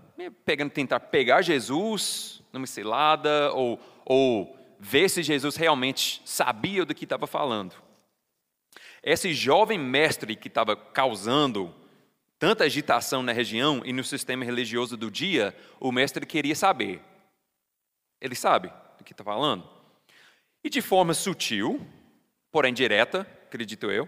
pegando, 0.46 0.72
tentar 0.72 1.00
pegar 1.00 1.42
Jesus 1.42 2.42
numa 2.52 2.68
cilada, 2.68 3.52
ou, 3.54 3.80
ou 4.06 4.58
ver 4.80 5.10
se 5.10 5.22
Jesus 5.22 5.56
realmente 5.56 6.22
sabia 6.26 6.86
do 6.86 6.96
que 6.96 7.04
estava 7.04 7.28
falando. 7.28 7.76
Esse 9.04 9.34
jovem 9.34 9.78
mestre 9.78 10.36
que 10.36 10.48
estava 10.48 10.76
causando 10.76 11.74
tanta 12.40 12.66
agitação 12.66 13.24
na 13.24 13.32
região 13.32 13.82
e 13.84 13.92
no 13.92 14.04
sistema 14.04 14.46
religioso 14.46 14.96
do 14.96 15.10
dia, 15.10 15.56
o 15.80 15.92
mestre 15.92 16.26
queria 16.26 16.56
saber. 16.56 17.02
Ele 18.22 18.36
sabe 18.36 18.72
do 18.98 19.04
que 19.04 19.14
está 19.14 19.24
falando. 19.24 19.68
E 20.64 20.70
de 20.70 20.82
forma 20.82 21.14
sutil, 21.14 21.86
porém 22.52 22.74
direta, 22.74 23.28
acredito 23.48 23.90
eu, 23.90 24.08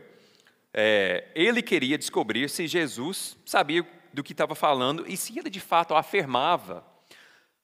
é, 0.73 1.27
ele 1.33 1.61
queria 1.61 1.97
descobrir 1.97 2.49
se 2.49 2.67
Jesus 2.67 3.37
sabia 3.45 3.87
do 4.13 4.23
que 4.23 4.33
estava 4.33 4.53
falando 4.53 5.05
e 5.07 5.17
se 5.17 5.37
ele 5.37 5.49
de 5.49 5.59
fato 5.59 5.95
afirmava 5.95 6.85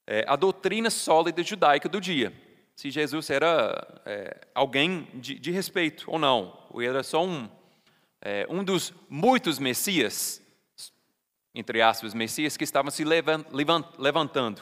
é, 0.07 0.23
a 0.27 0.35
doutrina 0.35 0.89
sólida 0.89 1.43
judaica 1.43 1.89
do 1.89 1.99
dia. 1.99 2.33
Se 2.75 2.89
Jesus 2.89 3.29
era 3.29 4.01
é, 4.05 4.47
alguém 4.53 5.07
de, 5.13 5.39
de, 5.39 5.51
respeito 5.51 6.11
ou 6.11 6.19
não, 6.19 6.57
ou 6.69 6.81
era 6.81 7.03
só 7.03 7.23
um, 7.23 7.49
é, 8.21 8.45
um 8.49 8.63
dos 8.63 8.93
muitos 9.09 9.59
messias, 9.59 10.41
entre 11.53 11.81
aspas, 11.81 12.13
messias, 12.13 12.57
que 12.57 12.63
estavam 12.63 12.91
se 12.91 13.03
levantando. 13.05 14.61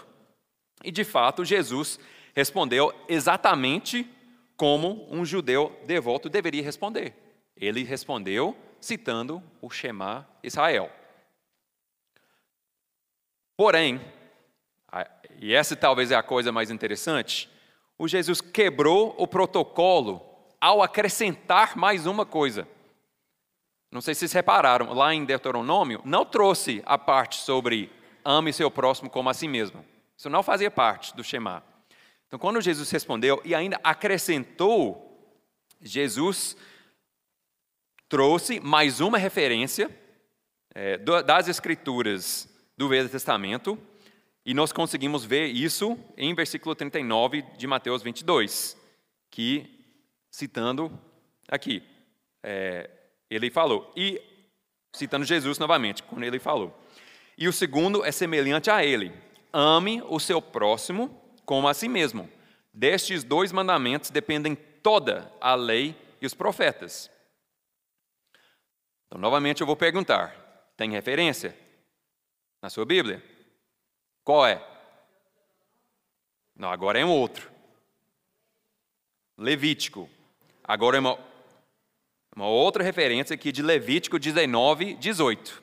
E 0.84 0.92
de 0.92 1.04
fato, 1.04 1.44
Jesus 1.44 2.00
respondeu 2.36 2.94
exatamente 3.08 4.08
como 4.56 5.08
um 5.10 5.26
judeu 5.26 5.78
devoto 5.86 6.30
deveria 6.30 6.64
responder. 6.64 7.14
Ele 7.56 7.84
respondeu 7.84 8.56
citando 8.80 9.42
o 9.62 9.70
Shema 9.70 10.28
Israel. 10.44 10.92
Porém, 13.56 14.02
e 15.40 15.54
essa 15.54 15.76
talvez 15.76 16.12
é 16.12 16.16
a 16.16 16.24
coisa 16.24 16.52
mais 16.52 16.72
interessante, 16.72 17.50
o 17.98 18.08
Jesus 18.08 18.42
quebrou 18.42 19.16
o 19.18 19.28
protocolo 19.28 20.22
ao 20.60 20.82
acrescentar 20.82 21.78
mais 21.78 22.06
uma 22.06 22.26
coisa. 22.26 22.68
Não 23.92 24.02
sei 24.02 24.16
se 24.16 24.22
vocês 24.22 24.34
repararam, 24.34 24.94
lá 24.94 25.14
em 25.14 25.24
Deuteronômio, 25.24 26.02
não 26.04 26.26
trouxe 26.26 26.82
a 26.86 26.98
parte 26.98 27.36
sobre 27.38 27.92
ame 28.26 28.52
seu 28.52 28.72
próximo 28.72 29.10
como 29.10 29.30
a 29.30 29.34
si 29.34 29.48
mesmo. 29.48 29.86
Isso 30.18 30.30
não 30.30 30.42
fazia 30.42 30.72
parte 30.72 31.16
do 31.16 31.24
Shema. 31.24 31.64
Então, 32.34 32.40
quando 32.40 32.60
Jesus 32.60 32.90
respondeu 32.90 33.40
e 33.46 33.54
ainda 33.54 33.80
acrescentou, 33.84 35.38
Jesus 35.80 36.58
trouxe 38.10 38.60
mais 38.60 39.00
uma 39.00 39.20
referência 39.20 39.88
é, 40.74 40.98
das 40.98 41.48
Escrituras 41.48 42.50
do 42.76 42.90
Velho 42.90 43.08
Testamento, 43.08 43.78
e 44.44 44.52
nós 44.52 44.74
conseguimos 44.74 45.24
ver 45.24 45.46
isso 45.46 45.96
em 46.18 46.34
versículo 46.34 46.74
39 46.74 47.44
de 47.56 47.68
Mateus 47.68 48.02
22, 48.02 48.76
que, 49.30 49.86
citando 50.32 50.92
aqui, 51.48 51.84
é, 52.42 52.90
ele 53.30 53.52
falou, 53.52 53.94
e 53.96 54.20
citando 54.92 55.24
Jesus 55.24 55.60
novamente, 55.60 56.02
quando 56.02 56.24
ele 56.24 56.40
falou. 56.40 56.76
E 57.38 57.48
o 57.48 57.54
segundo 57.54 58.04
é 58.04 58.12
semelhante 58.12 58.72
a 58.72 58.84
ele: 58.84 59.14
ame 59.54 60.02
o 60.10 60.20
seu 60.20 60.42
próximo 60.42 61.22
como 61.46 61.68
a 61.68 61.74
si 61.74 61.88
mesmo. 61.88 62.30
Destes 62.74 63.24
dois 63.24 63.52
mandamentos 63.52 64.10
dependem 64.10 64.56
toda 64.56 65.32
a 65.40 65.56
lei 65.56 65.96
e 66.22 66.26
os 66.26 66.34
profetas. 66.34 67.10
Então, 69.06 69.20
novamente 69.20 69.62
eu 69.62 69.68
vou 69.68 69.76
perguntar: 69.76 70.36
tem 70.76 70.92
referência 70.92 71.56
na 72.62 72.70
sua 72.70 72.86
Bíblia? 72.86 73.24
Qual 74.24 74.46
é? 74.46 74.66
Não, 76.56 76.72
agora 76.72 77.00
é 77.00 77.06
um 77.06 77.12
outro. 77.12 77.52
Levítico. 79.38 80.10
Agora 80.64 80.98
é 80.98 81.00
uma, 81.00 81.20
uma 82.36 82.48
outra 82.48 82.84
referência 82.84 83.34
aqui 83.34 83.52
de 83.52 83.62
Levítico 83.62 84.18
19, 84.18 84.96
18. 84.96 85.62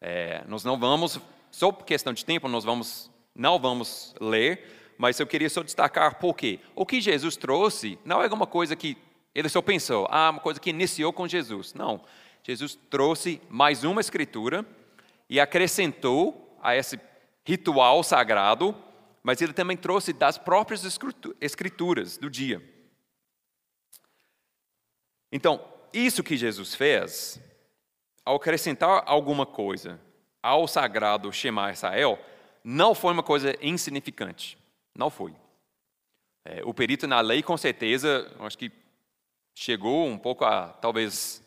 É, 0.00 0.44
nós 0.46 0.64
não 0.64 0.78
vamos, 0.78 1.18
só 1.50 1.72
por 1.72 1.84
questão 1.84 2.12
de 2.12 2.24
tempo, 2.24 2.48
nós 2.48 2.64
vamos, 2.64 3.10
não 3.34 3.58
vamos 3.58 4.14
ler, 4.20 4.83
mas 4.98 5.18
eu 5.18 5.26
queria 5.26 5.50
só 5.50 5.62
destacar 5.62 6.18
por 6.18 6.34
quê. 6.34 6.60
O 6.74 6.86
que 6.86 7.00
Jesus 7.00 7.36
trouxe 7.36 7.98
não 8.04 8.20
é 8.20 8.24
alguma 8.24 8.46
coisa 8.46 8.76
que 8.76 8.96
ele 9.34 9.48
só 9.48 9.60
pensou, 9.60 10.06
ah, 10.10 10.30
uma 10.30 10.40
coisa 10.40 10.60
que 10.60 10.70
iniciou 10.70 11.12
com 11.12 11.26
Jesus. 11.26 11.74
Não. 11.74 12.04
Jesus 12.42 12.78
trouxe 12.88 13.40
mais 13.48 13.82
uma 13.82 14.00
escritura 14.00 14.64
e 15.28 15.40
acrescentou 15.40 16.56
a 16.62 16.76
esse 16.76 17.00
ritual 17.44 18.02
sagrado, 18.02 18.74
mas 19.22 19.40
ele 19.40 19.52
também 19.52 19.76
trouxe 19.76 20.12
das 20.12 20.38
próprias 20.38 20.82
escrituras 21.40 22.16
do 22.16 22.30
dia. 22.30 22.62
Então, 25.32 25.66
isso 25.92 26.22
que 26.22 26.36
Jesus 26.36 26.74
fez, 26.74 27.40
ao 28.24 28.36
acrescentar 28.36 29.02
alguma 29.06 29.44
coisa 29.44 30.00
ao 30.42 30.68
sagrado 30.68 31.32
Shema 31.32 31.72
Israel, 31.72 32.18
não 32.62 32.94
foi 32.94 33.12
uma 33.12 33.22
coisa 33.22 33.56
insignificante. 33.60 34.58
Não 34.96 35.10
foi. 35.10 35.34
É, 36.44 36.62
o 36.64 36.74
perito 36.74 37.06
na 37.06 37.20
lei, 37.20 37.42
com 37.42 37.56
certeza, 37.56 38.30
acho 38.40 38.58
que 38.58 38.70
chegou 39.54 40.06
um 40.06 40.18
pouco 40.18 40.44
a, 40.44 40.68
talvez, 40.68 41.42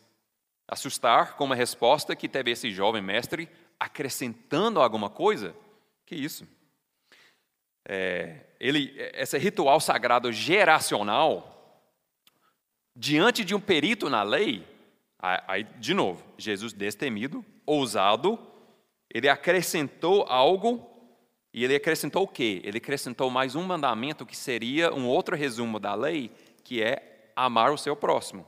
assustar 0.66 1.36
com 1.36 1.44
uma 1.44 1.54
resposta 1.54 2.16
que 2.16 2.28
teve 2.28 2.50
esse 2.50 2.70
jovem 2.70 3.02
mestre, 3.02 3.48
acrescentando 3.78 4.80
alguma 4.80 5.08
coisa 5.08 5.54
que 6.08 6.16
isso? 6.16 6.48
É, 7.86 8.46
ele, 8.58 8.94
esse 9.12 9.36
ritual 9.36 9.78
sagrado 9.78 10.32
geracional, 10.32 11.82
diante 12.96 13.44
de 13.44 13.54
um 13.54 13.60
perito 13.60 14.08
na 14.08 14.22
lei, 14.22 14.66
aí, 15.18 15.64
de 15.64 15.92
novo, 15.92 16.24
Jesus 16.38 16.72
destemido, 16.72 17.44
ousado, 17.66 18.38
ele 19.12 19.28
acrescentou 19.28 20.22
algo, 20.22 20.97
e 21.58 21.64
ele 21.64 21.74
acrescentou 21.74 22.22
o 22.22 22.28
quê? 22.28 22.60
Ele 22.62 22.78
acrescentou 22.78 23.28
mais 23.28 23.56
um 23.56 23.64
mandamento 23.64 24.24
que 24.24 24.36
seria 24.36 24.94
um 24.94 25.08
outro 25.08 25.34
resumo 25.34 25.80
da 25.80 25.92
lei, 25.92 26.30
que 26.62 26.80
é 26.80 27.32
amar 27.34 27.72
o 27.72 27.76
seu 27.76 27.96
próximo. 27.96 28.46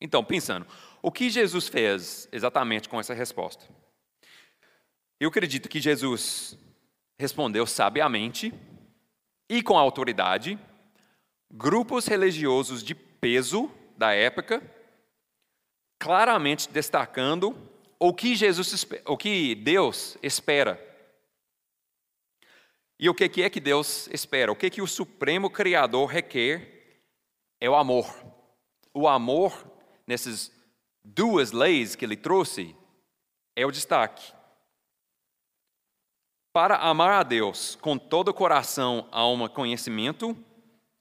Então, 0.00 0.24
pensando, 0.24 0.66
o 1.00 1.12
que 1.12 1.30
Jesus 1.30 1.68
fez 1.68 2.28
exatamente 2.32 2.88
com 2.88 2.98
essa 2.98 3.14
resposta? 3.14 3.64
Eu 5.20 5.28
acredito 5.28 5.68
que 5.68 5.80
Jesus 5.80 6.58
respondeu 7.16 7.64
sabiamente 7.64 8.52
e 9.48 9.62
com 9.62 9.78
autoridade, 9.78 10.58
grupos 11.48 12.08
religiosos 12.08 12.82
de 12.82 12.92
peso 12.92 13.70
da 13.96 14.12
época, 14.12 14.60
claramente 16.00 16.68
destacando 16.68 17.56
o 18.00 18.12
que 18.12 18.34
Jesus, 18.34 18.84
o 19.06 19.16
que 19.16 19.54
Deus 19.54 20.18
espera. 20.20 20.90
E 23.02 23.08
o 23.08 23.14
que 23.14 23.42
é 23.42 23.50
que 23.50 23.58
Deus 23.58 24.08
espera? 24.12 24.52
O 24.52 24.54
que 24.54 24.66
é 24.66 24.70
que 24.70 24.80
o 24.80 24.86
Supremo 24.86 25.50
Criador 25.50 26.08
requer? 26.08 27.02
É 27.60 27.68
o 27.68 27.74
amor. 27.74 28.06
O 28.94 29.08
amor 29.08 29.66
nessas 30.06 30.52
duas 31.02 31.50
leis 31.50 31.96
que 31.96 32.04
ele 32.04 32.16
trouxe 32.16 32.76
é 33.56 33.66
o 33.66 33.72
destaque. 33.72 34.32
Para 36.52 36.76
amar 36.76 37.14
a 37.14 37.22
Deus 37.24 37.74
com 37.74 37.98
todo 37.98 38.28
o 38.28 38.34
coração, 38.34 39.08
alma, 39.10 39.48
conhecimento, 39.48 40.36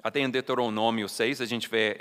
até 0.02 0.22
em 0.22 0.30
Deuteronômio 0.32 1.08
6, 1.08 1.40
a 1.40 1.46
gente 1.46 1.70
vê, 1.70 1.96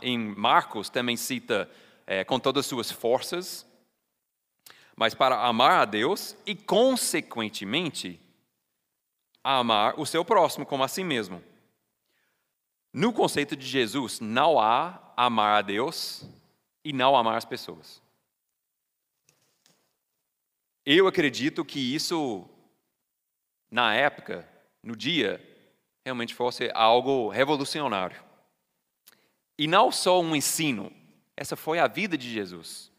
em 0.00 0.18
Marcos 0.18 0.88
também 0.88 1.18
cita 1.18 1.70
é, 2.06 2.24
com 2.24 2.40
todas 2.40 2.64
as 2.64 2.66
suas 2.66 2.90
forças, 2.90 3.66
mas 4.96 5.12
para 5.12 5.44
amar 5.44 5.82
a 5.82 5.84
Deus 5.84 6.34
e, 6.46 6.54
consequentemente, 6.54 8.26
amar 9.42 9.98
o 9.98 10.06
seu 10.06 10.24
próximo 10.24 10.66
como 10.66 10.84
a 10.84 10.88
si 10.88 11.02
mesmo. 11.02 11.42
No 12.92 13.12
conceito 13.12 13.56
de 13.56 13.66
Jesus, 13.66 14.20
não 14.20 14.58
há 14.58 15.12
amar 15.16 15.58
a 15.58 15.62
Deus 15.62 16.24
e 16.84 16.92
não 16.92 17.16
amar 17.16 17.36
as 17.36 17.44
pessoas. 17.44 18.02
Eu 20.84 21.06
acredito 21.06 21.64
que 21.64 21.94
isso 21.94 22.48
na 23.70 23.94
época, 23.94 24.48
no 24.82 24.96
dia, 24.96 25.40
realmente 26.04 26.34
fosse 26.34 26.70
algo 26.74 27.28
revolucionário. 27.28 28.22
E 29.58 29.66
não 29.66 29.92
só 29.92 30.20
um 30.20 30.34
ensino, 30.34 30.92
essa 31.36 31.56
foi 31.56 31.78
a 31.78 31.86
vida 31.86 32.16
de 32.16 32.30
Jesus. 32.30 32.90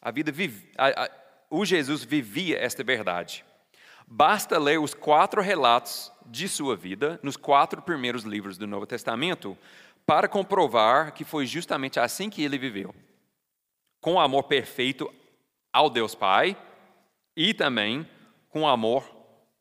A 0.00 0.10
vida 0.10 0.32
a, 0.76 1.04
a, 1.04 1.10
o 1.50 1.64
Jesus 1.64 2.04
vivia 2.04 2.58
esta 2.58 2.84
verdade. 2.84 3.44
Basta 4.06 4.58
ler 4.58 4.78
os 4.78 4.94
quatro 4.94 5.40
relatos 5.40 6.12
de 6.26 6.48
sua 6.48 6.76
vida 6.76 7.18
nos 7.22 7.36
quatro 7.36 7.82
primeiros 7.82 8.24
livros 8.24 8.56
do 8.56 8.66
Novo 8.66 8.86
Testamento 8.86 9.56
para 10.06 10.28
comprovar 10.28 11.12
que 11.12 11.24
foi 11.24 11.46
justamente 11.46 11.98
assim 11.98 12.28
que 12.28 12.42
ele 12.42 12.58
viveu. 12.58 12.94
Com 14.00 14.20
amor 14.20 14.44
perfeito 14.44 15.12
ao 15.72 15.88
Deus 15.88 16.14
Pai 16.14 16.56
e 17.36 17.52
também 17.54 18.08
com 18.48 18.68
amor 18.68 19.04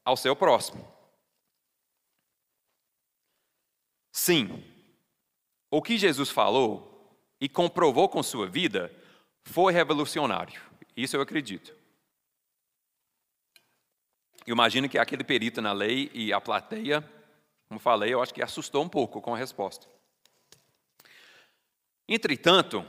ao 0.05 0.17
seu 0.17 0.35
próximo. 0.35 0.87
Sim, 4.11 4.63
o 5.71 5.81
que 5.81 5.97
Jesus 5.97 6.29
falou 6.29 7.17
e 7.41 7.49
comprovou 7.49 8.07
com 8.07 8.21
sua 8.21 8.47
vida 8.47 8.93
foi 9.43 9.73
revolucionário. 9.73 10.61
Isso 10.95 11.15
eu 11.15 11.21
acredito. 11.21 11.73
Eu 14.45 14.53
imagino 14.53 14.89
que 14.89 14.97
aquele 14.97 15.23
perito 15.23 15.61
na 15.61 15.71
lei 15.71 16.11
e 16.13 16.33
a 16.33 16.41
plateia, 16.41 17.01
como 17.67 17.79
falei, 17.79 18.13
eu 18.13 18.21
acho 18.21 18.33
que 18.33 18.43
assustou 18.43 18.83
um 18.83 18.89
pouco 18.89 19.21
com 19.21 19.33
a 19.33 19.37
resposta. 19.37 19.87
Entretanto, 22.07 22.85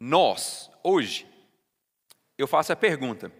nós, 0.00 0.70
hoje, 0.82 1.26
eu 2.38 2.48
faço 2.48 2.72
a 2.72 2.76
pergunta: 2.76 3.30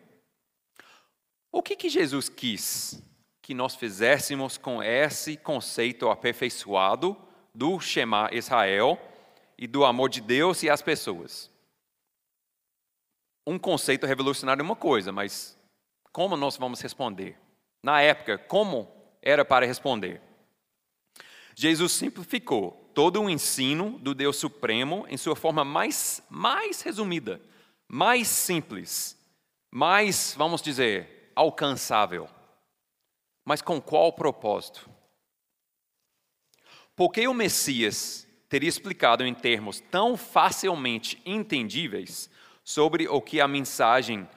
o 1.50 1.62
que, 1.62 1.76
que 1.76 1.88
Jesus 1.88 2.28
quis 2.28 3.02
que 3.40 3.54
nós 3.54 3.74
fizéssemos 3.74 4.56
com 4.58 4.82
esse 4.82 5.36
conceito 5.36 6.10
aperfeiçoado 6.10 7.16
do 7.54 7.80
Shema 7.80 8.28
Israel 8.32 8.98
e 9.56 9.66
do 9.66 9.84
amor 9.84 10.10
de 10.10 10.20
Deus 10.20 10.62
e 10.62 10.68
as 10.68 10.82
pessoas? 10.82 11.50
Um 13.46 13.58
conceito 13.58 14.06
revolucionário 14.06 14.62
é 14.62 14.64
uma 14.64 14.76
coisa, 14.76 15.12
mas 15.12 15.58
como 16.14 16.36
nós 16.36 16.56
vamos 16.56 16.80
responder? 16.80 17.36
Na 17.82 18.00
época, 18.00 18.38
como 18.38 18.88
era 19.20 19.44
para 19.44 19.66
responder? 19.66 20.22
Jesus 21.56 21.90
simplificou 21.90 22.88
todo 22.94 23.20
o 23.20 23.28
ensino 23.28 23.98
do 23.98 24.14
Deus 24.14 24.36
Supremo 24.36 25.04
em 25.08 25.16
sua 25.16 25.34
forma 25.34 25.64
mais, 25.64 26.22
mais 26.30 26.82
resumida, 26.82 27.40
mais 27.88 28.28
simples, 28.28 29.18
mais, 29.72 30.36
vamos 30.38 30.62
dizer, 30.62 31.32
alcançável. 31.34 32.28
Mas 33.44 33.60
com 33.60 33.82
qual 33.82 34.12
propósito? 34.12 34.88
Porque 36.94 37.26
o 37.26 37.34
Messias 37.34 38.24
teria 38.48 38.68
explicado 38.68 39.26
em 39.26 39.34
termos 39.34 39.80
tão 39.80 40.16
facilmente 40.16 41.20
entendíveis 41.26 42.30
sobre 42.62 43.08
o 43.08 43.20
que 43.20 43.40
a 43.40 43.48
mensagem 43.48 44.28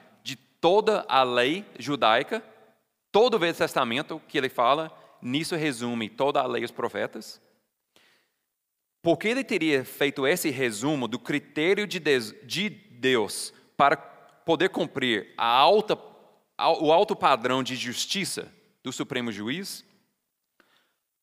toda 0.60 1.04
a 1.08 1.22
lei 1.22 1.64
judaica, 1.78 2.42
todo 3.10 3.34
o 3.34 3.38
Velho 3.38 3.54
Testamento 3.54 4.20
que 4.28 4.38
ele 4.38 4.48
fala, 4.48 4.92
nisso 5.22 5.56
resume 5.56 6.08
toda 6.08 6.40
a 6.40 6.46
lei 6.46 6.62
e 6.62 6.64
os 6.64 6.70
profetas? 6.70 7.40
Porque 9.00 9.28
ele 9.28 9.44
teria 9.44 9.84
feito 9.84 10.26
esse 10.26 10.50
resumo 10.50 11.06
do 11.06 11.18
critério 11.18 11.86
de 11.86 11.98
Deus 12.68 13.52
para 13.76 13.96
poder 13.96 14.70
cumprir 14.70 15.32
alta, 15.36 15.96
o 16.80 16.92
alto 16.92 17.14
padrão 17.14 17.62
de 17.62 17.76
justiça 17.76 18.52
do 18.82 18.92
Supremo 18.92 19.30
Juiz? 19.30 19.84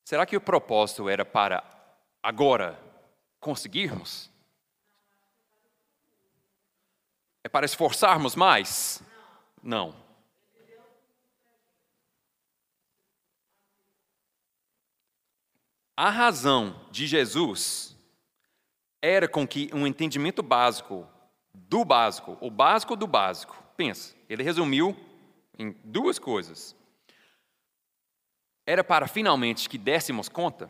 Será 0.05 0.25
que 0.25 0.37
o 0.37 0.41
propósito 0.41 1.09
era 1.09 1.25
para 1.25 1.63
agora 2.23 2.79
conseguirmos? 3.39 4.31
É 7.43 7.49
para 7.49 7.65
esforçarmos 7.65 8.35
mais? 8.35 9.03
Não. 9.65 9.95
A 15.97 16.11
razão 16.11 16.85
de 16.91 17.07
Jesus 17.07 17.97
era 19.01 19.27
com 19.27 19.47
que 19.47 19.71
um 19.73 19.87
entendimento 19.87 20.43
básico 20.43 21.07
do 21.51 21.83
básico, 21.83 22.37
o 22.39 22.51
básico 22.51 22.95
do 22.95 23.07
básico, 23.07 23.57
pensa, 23.75 24.15
ele 24.29 24.43
resumiu 24.43 24.95
em 25.57 25.71
duas 25.83 26.19
coisas. 26.19 26.75
Era 28.67 28.83
para 28.83 29.07
finalmente 29.07 29.67
que 29.67 29.79
dessemos 29.79 30.29
conta 30.29 30.69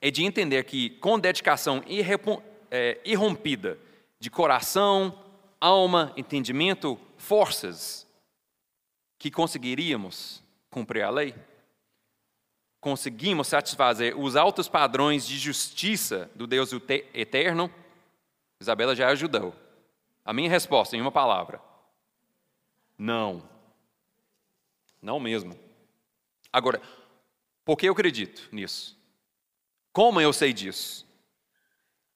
é 0.00 0.10
de 0.10 0.24
entender 0.24 0.64
que 0.64 0.90
com 0.98 1.18
dedicação 1.18 1.82
é, 2.70 3.00
irrompida 3.04 3.78
de 4.18 4.30
coração, 4.30 5.16
alma, 5.60 6.12
entendimento, 6.14 6.98
forças, 7.24 8.06
que 9.18 9.30
conseguiríamos 9.30 10.42
cumprir 10.70 11.02
a 11.02 11.10
lei 11.10 11.34
conseguimos 12.84 13.48
satisfazer 13.48 14.14
os 14.14 14.36
altos 14.36 14.68
padrões 14.68 15.26
de 15.26 15.38
justiça 15.38 16.30
do 16.34 16.46
Deus 16.46 16.70
eterno, 17.14 17.72
Isabela 18.60 18.94
já 18.94 19.08
ajudou. 19.08 19.56
A 20.22 20.34
minha 20.34 20.50
resposta, 20.50 20.94
em 20.94 21.00
uma 21.00 21.10
palavra: 21.10 21.62
não. 22.98 23.42
Não 25.00 25.18
mesmo. 25.18 25.58
Agora, 26.52 26.78
por 27.64 27.78
que 27.78 27.88
eu 27.88 27.94
acredito 27.94 28.50
nisso? 28.52 28.98
Como 29.90 30.20
eu 30.20 30.30
sei 30.30 30.52
disso? 30.52 31.06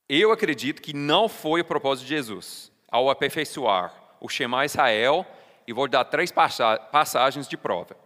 Eu 0.07 0.33
acredito 0.33 0.83
que 0.83 0.93
não 0.93 1.31
foi 1.31 1.63
o 1.63 1.65
propósito 1.65 2.05
de 2.05 2.11
Jesus 2.11 2.71
ao 2.89 3.09
aperfeiçoar 3.09 3.98
o 4.21 4.29
Shema 4.29 4.65
Israel, 4.65 5.27
e 5.67 5.73
vou 5.73 5.89
dar 5.89 6.05
três 6.05 6.33
passagens 6.33 7.47
de 7.47 7.57
prova. 7.57 7.97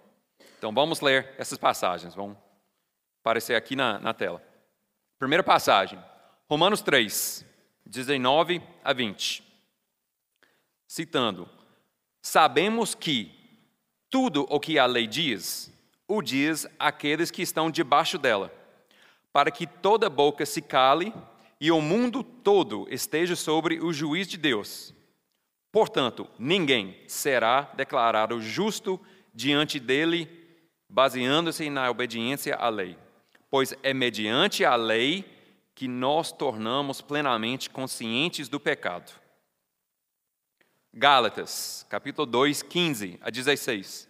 Então 0.58 0.72
vamos 0.72 1.00
ler 1.00 1.34
essas 1.38 1.58
passagens. 1.58 2.14
Vamos 2.14 2.36
aparecer 3.20 3.54
aqui 3.54 3.76
na, 3.76 3.98
na 3.98 4.12
tela. 4.12 4.42
Primeira 5.18 5.42
passagem, 5.42 5.98
Romanos 6.48 6.82
3, 6.82 7.46
19 7.86 8.62
a 8.82 8.92
20. 8.92 9.44
Citando: 10.86 11.48
Sabemos 12.20 12.94
que 12.94 13.32
tudo 14.10 14.46
o 14.50 14.60
que 14.60 14.78
a 14.78 14.86
lei 14.86 15.06
diz, 15.06 15.72
o 16.06 16.20
diz 16.20 16.66
àqueles 16.78 17.30
que 17.30 17.42
estão 17.42 17.70
debaixo 17.70 18.18
dela, 18.18 18.52
para 19.32 19.50
que 19.50 19.66
toda 19.66 20.10
boca 20.10 20.44
se 20.44 20.60
cale 20.60 21.14
e 21.60 21.70
o 21.70 21.80
mundo 21.80 22.22
todo 22.22 22.86
esteja 22.90 23.34
sobre 23.36 23.80
o 23.80 23.92
juiz 23.92 24.26
de 24.26 24.36
Deus. 24.36 24.92
Portanto, 25.72 26.28
ninguém 26.38 26.96
será 27.08 27.62
declarado 27.74 28.40
justo 28.40 29.00
diante 29.34 29.80
dele, 29.80 30.28
baseando-se 30.88 31.68
na 31.70 31.90
obediência 31.90 32.54
à 32.54 32.68
lei 32.68 32.96
pois 33.52 33.74
é 33.82 33.92
mediante 33.92 34.64
a 34.64 34.74
lei 34.74 35.26
que 35.74 35.86
nós 35.86 36.32
tornamos 36.32 37.02
plenamente 37.02 37.68
conscientes 37.68 38.48
do 38.48 38.58
pecado. 38.58 39.12
Gálatas, 40.90 41.84
capítulo 41.86 42.24
2, 42.24 42.62
15 42.62 43.18
a 43.20 43.28
16. 43.28 44.08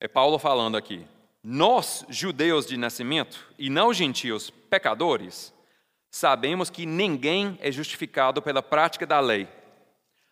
É 0.00 0.08
Paulo 0.08 0.38
falando 0.38 0.78
aqui. 0.78 1.06
Nós, 1.42 2.06
judeus 2.08 2.64
de 2.64 2.78
nascimento, 2.78 3.52
e 3.58 3.68
não 3.68 3.92
gentios 3.92 4.48
pecadores, 4.48 5.52
sabemos 6.14 6.70
que 6.70 6.86
ninguém 6.86 7.58
é 7.60 7.72
justificado 7.72 8.40
pela 8.40 8.62
prática 8.62 9.04
da 9.04 9.18
lei, 9.18 9.48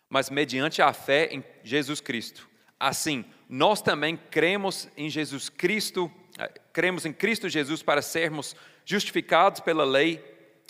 mas 0.07 0.29
mediante 0.29 0.81
a 0.81 0.93
fé 0.93 1.27
em 1.29 1.43
Jesus 1.61 1.99
Cristo. 1.99 2.49
Assim, 2.79 3.25
nós 3.49 3.81
também 3.81 4.15
cremos 4.15 4.87
em 4.95 5.09
Jesus 5.09 5.49
Cristo 5.49 6.09
é, 6.39 6.47
cremos 6.71 7.05
em 7.05 7.11
Cristo 7.11 7.49
Jesus 7.49 7.83
para 7.83 8.01
sermos 8.01 8.55
justificados 8.85 9.59
pela 9.59 9.83
lei, 9.83 10.23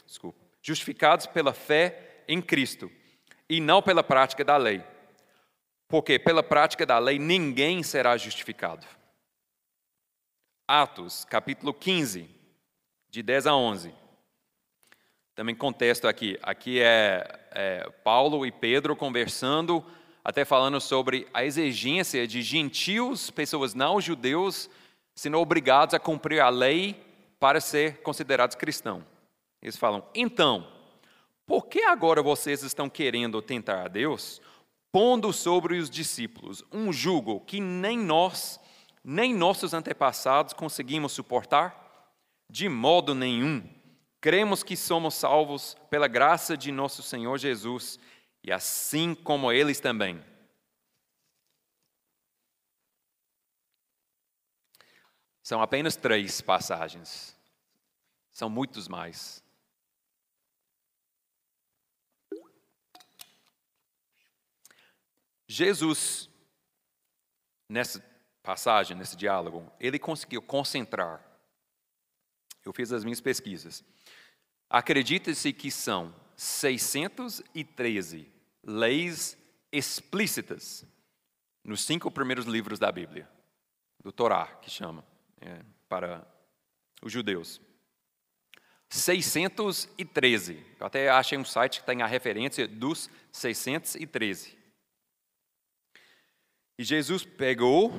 desculpa, 0.03 0.39
justificados 0.63 1.27
pela 1.27 1.53
fé 1.53 2.23
em 2.27 2.41
Cristo 2.41 2.91
e 3.47 3.61
não 3.61 3.83
pela 3.83 4.03
prática 4.03 4.43
da 4.43 4.57
lei. 4.57 4.83
Porque 5.87 6.17
pela 6.17 6.41
prática 6.41 6.87
da 6.87 6.97
lei 6.97 7.19
ninguém 7.19 7.83
será 7.83 8.17
justificado. 8.17 8.87
Atos, 10.67 11.23
capítulo 11.25 11.71
15, 11.71 12.27
de 13.11 13.21
10 13.21 13.45
a 13.45 13.55
11. 13.55 14.02
Também 15.35 15.55
contesto 15.55 16.07
aqui. 16.07 16.37
Aqui 16.43 16.79
é, 16.79 17.39
é 17.51 17.89
Paulo 18.03 18.45
e 18.45 18.51
Pedro 18.51 18.95
conversando, 18.95 19.83
até 20.23 20.45
falando 20.45 20.79
sobre 20.79 21.27
a 21.33 21.43
exigência 21.43 22.27
de 22.27 22.41
gentios, 22.43 23.31
pessoas 23.31 23.73
não 23.73 23.99
judeus, 23.99 24.69
sendo 25.15 25.39
obrigados 25.39 25.95
a 25.95 25.99
cumprir 25.99 26.39
a 26.39 26.49
lei 26.49 27.03
para 27.39 27.59
ser 27.59 28.01
considerados 28.03 28.55
cristãos. 28.55 29.03
Eles 29.59 29.75
falam: 29.75 30.05
então, 30.13 30.67
por 31.47 31.65
que 31.65 31.81
agora 31.81 32.21
vocês 32.21 32.61
estão 32.61 32.87
querendo 32.87 33.41
tentar 33.41 33.85
a 33.85 33.87
Deus, 33.87 34.39
pondo 34.91 35.33
sobre 35.33 35.77
os 35.77 35.89
discípulos 35.89 36.63
um 36.71 36.93
jugo 36.93 37.39
que 37.41 37.59
nem 37.59 37.97
nós, 37.97 38.59
nem 39.03 39.33
nossos 39.33 39.73
antepassados 39.73 40.53
conseguimos 40.53 41.11
suportar? 41.11 41.81
De 42.47 42.69
modo 42.69 43.15
nenhum. 43.15 43.63
Cremos 44.23 44.63
que 44.63 44.77
somos 44.77 45.15
salvos 45.15 45.75
pela 45.89 46.07
graça 46.07 46.55
de 46.55 46.71
nosso 46.71 47.03
Senhor 47.03 47.37
Jesus, 47.37 47.99
e 48.41 48.53
assim 48.53 49.13
como 49.13 49.51
eles 49.51 49.81
também. 49.81 50.23
São 55.41 55.61
apenas 55.61 55.97
três 55.97 56.39
passagens. 56.39 57.37
São 58.31 58.49
muitos 58.49 58.87
mais. 58.87 59.43
Jesus, 65.45 66.29
nessa 67.67 68.01
passagem, 68.41 68.95
nesse 68.95 69.17
diálogo, 69.17 69.69
ele 69.81 69.99
conseguiu 69.99 70.41
concentrar. 70.41 71.32
Eu 72.65 72.73
fiz 72.73 72.91
as 72.91 73.03
minhas 73.03 73.21
pesquisas. 73.21 73.83
Acredita-se 74.69 75.51
que 75.53 75.69
são 75.69 76.13
613 76.35 78.27
leis 78.63 79.37
explícitas 79.71 80.85
nos 81.63 81.81
cinco 81.81 82.11
primeiros 82.11 82.45
livros 82.45 82.79
da 82.79 82.91
Bíblia, 82.91 83.29
do 84.03 84.11
Torá, 84.11 84.47
que 84.61 84.69
chama 84.69 85.05
é, 85.39 85.63
para 85.87 86.27
os 87.01 87.11
judeus. 87.11 87.61
613. 88.89 90.63
Eu 90.79 90.85
até 90.85 91.09
achei 91.09 91.37
um 91.37 91.45
site 91.45 91.79
que 91.79 91.85
tem 91.85 92.01
a 92.01 92.07
referência 92.07 92.67
dos 92.67 93.09
613. 93.31 94.57
E 96.77 96.83
Jesus 96.83 97.25
pegou 97.25 97.91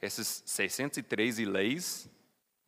essas 0.00 0.42
613 0.46 1.44
leis, 1.44 2.08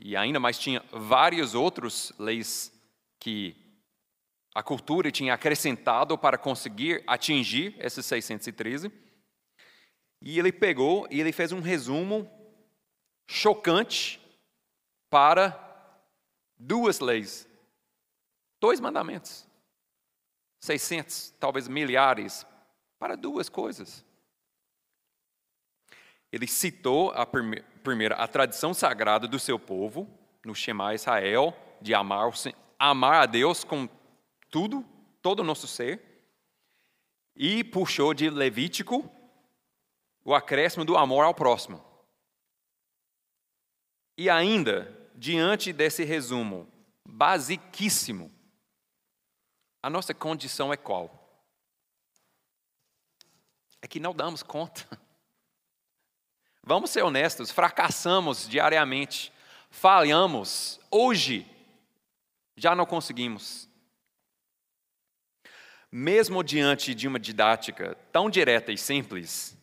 e 0.05 0.17
ainda 0.17 0.41
mais 0.41 0.59
tinha 0.59 0.85
várias 0.93 1.55
outras 1.55 2.13
leis 2.19 2.73
que 3.21 3.57
a 4.53 4.63
cultura 4.63 5.13
tinha 5.13 5.33
acrescentado 5.33 6.19
para 6.19 6.37
conseguir 6.37 7.05
atingir 7.07 7.77
esses 7.79 8.05
613. 8.05 8.91
E 10.21 10.39
ele 10.39 10.53
pegou 10.53 11.07
e 11.09 11.21
ele 11.21 11.33
fez 11.33 11.53
um 11.53 11.61
resumo 11.61 12.29
chocante 13.29 14.21
para 15.09 15.57
duas 16.59 16.99
leis, 16.99 17.49
dois 18.61 18.81
mandamentos, 18.81 19.47
600, 20.61 21.31
talvez 21.39 21.69
milhares, 21.69 22.45
para 22.99 23.17
duas 23.17 23.49
coisas. 23.49 24.05
Ele 26.33 26.47
citou 26.47 27.11
a 27.13 27.25
primeira 27.25 27.72
a 28.17 28.29
tradição 28.29 28.73
sagrada 28.73 29.27
do 29.27 29.39
seu 29.39 29.59
povo, 29.59 30.09
no 30.45 30.55
Shema 30.55 30.95
Israel, 30.95 31.57
de 31.81 31.95
amar, 31.95 32.31
amar 32.79 33.23
a 33.23 33.27
Deus 33.27 33.65
com 33.65 33.89
tudo, 34.51 34.85
todo 35.21 35.41
o 35.41 35.45
nosso 35.45 35.67
ser, 35.67 36.01
e 37.35 37.65
puxou 37.65 38.13
de 38.13 38.29
Levítico 38.29 39.11
o 40.25 40.35
acréscimo 40.35 40.85
do 40.85 40.97
amor 40.97 41.25
ao 41.25 41.35
próximo. 41.35 41.83
E 44.17 44.29
ainda, 44.31 45.11
diante 45.15 45.73
desse 45.73 46.05
resumo 46.05 46.69
basiquíssimo, 47.07 48.31
a 49.83 49.91
nossa 49.91 50.15
condição 50.15 50.73
é 50.73 50.77
qual? 50.77 51.19
É 53.81 53.89
que 53.89 53.99
não 53.99 54.15
damos 54.15 54.43
conta. 54.43 54.87
Vamos 56.63 56.91
ser 56.91 57.03
honestos, 57.03 57.51
fracassamos 57.51 58.49
diariamente, 58.49 59.33
falhamos, 59.71 60.81
hoje 60.91 61.47
já 62.57 62.75
não 62.75 62.87
conseguimos 62.87 63.69
mesmo 65.93 66.43
diante 66.43 66.95
de 66.95 67.07
uma 67.07 67.21
didática 67.21 67.95
tão 68.11 68.31
direta 68.31 68.73
e 68.73 68.79
simples, 68.79 69.55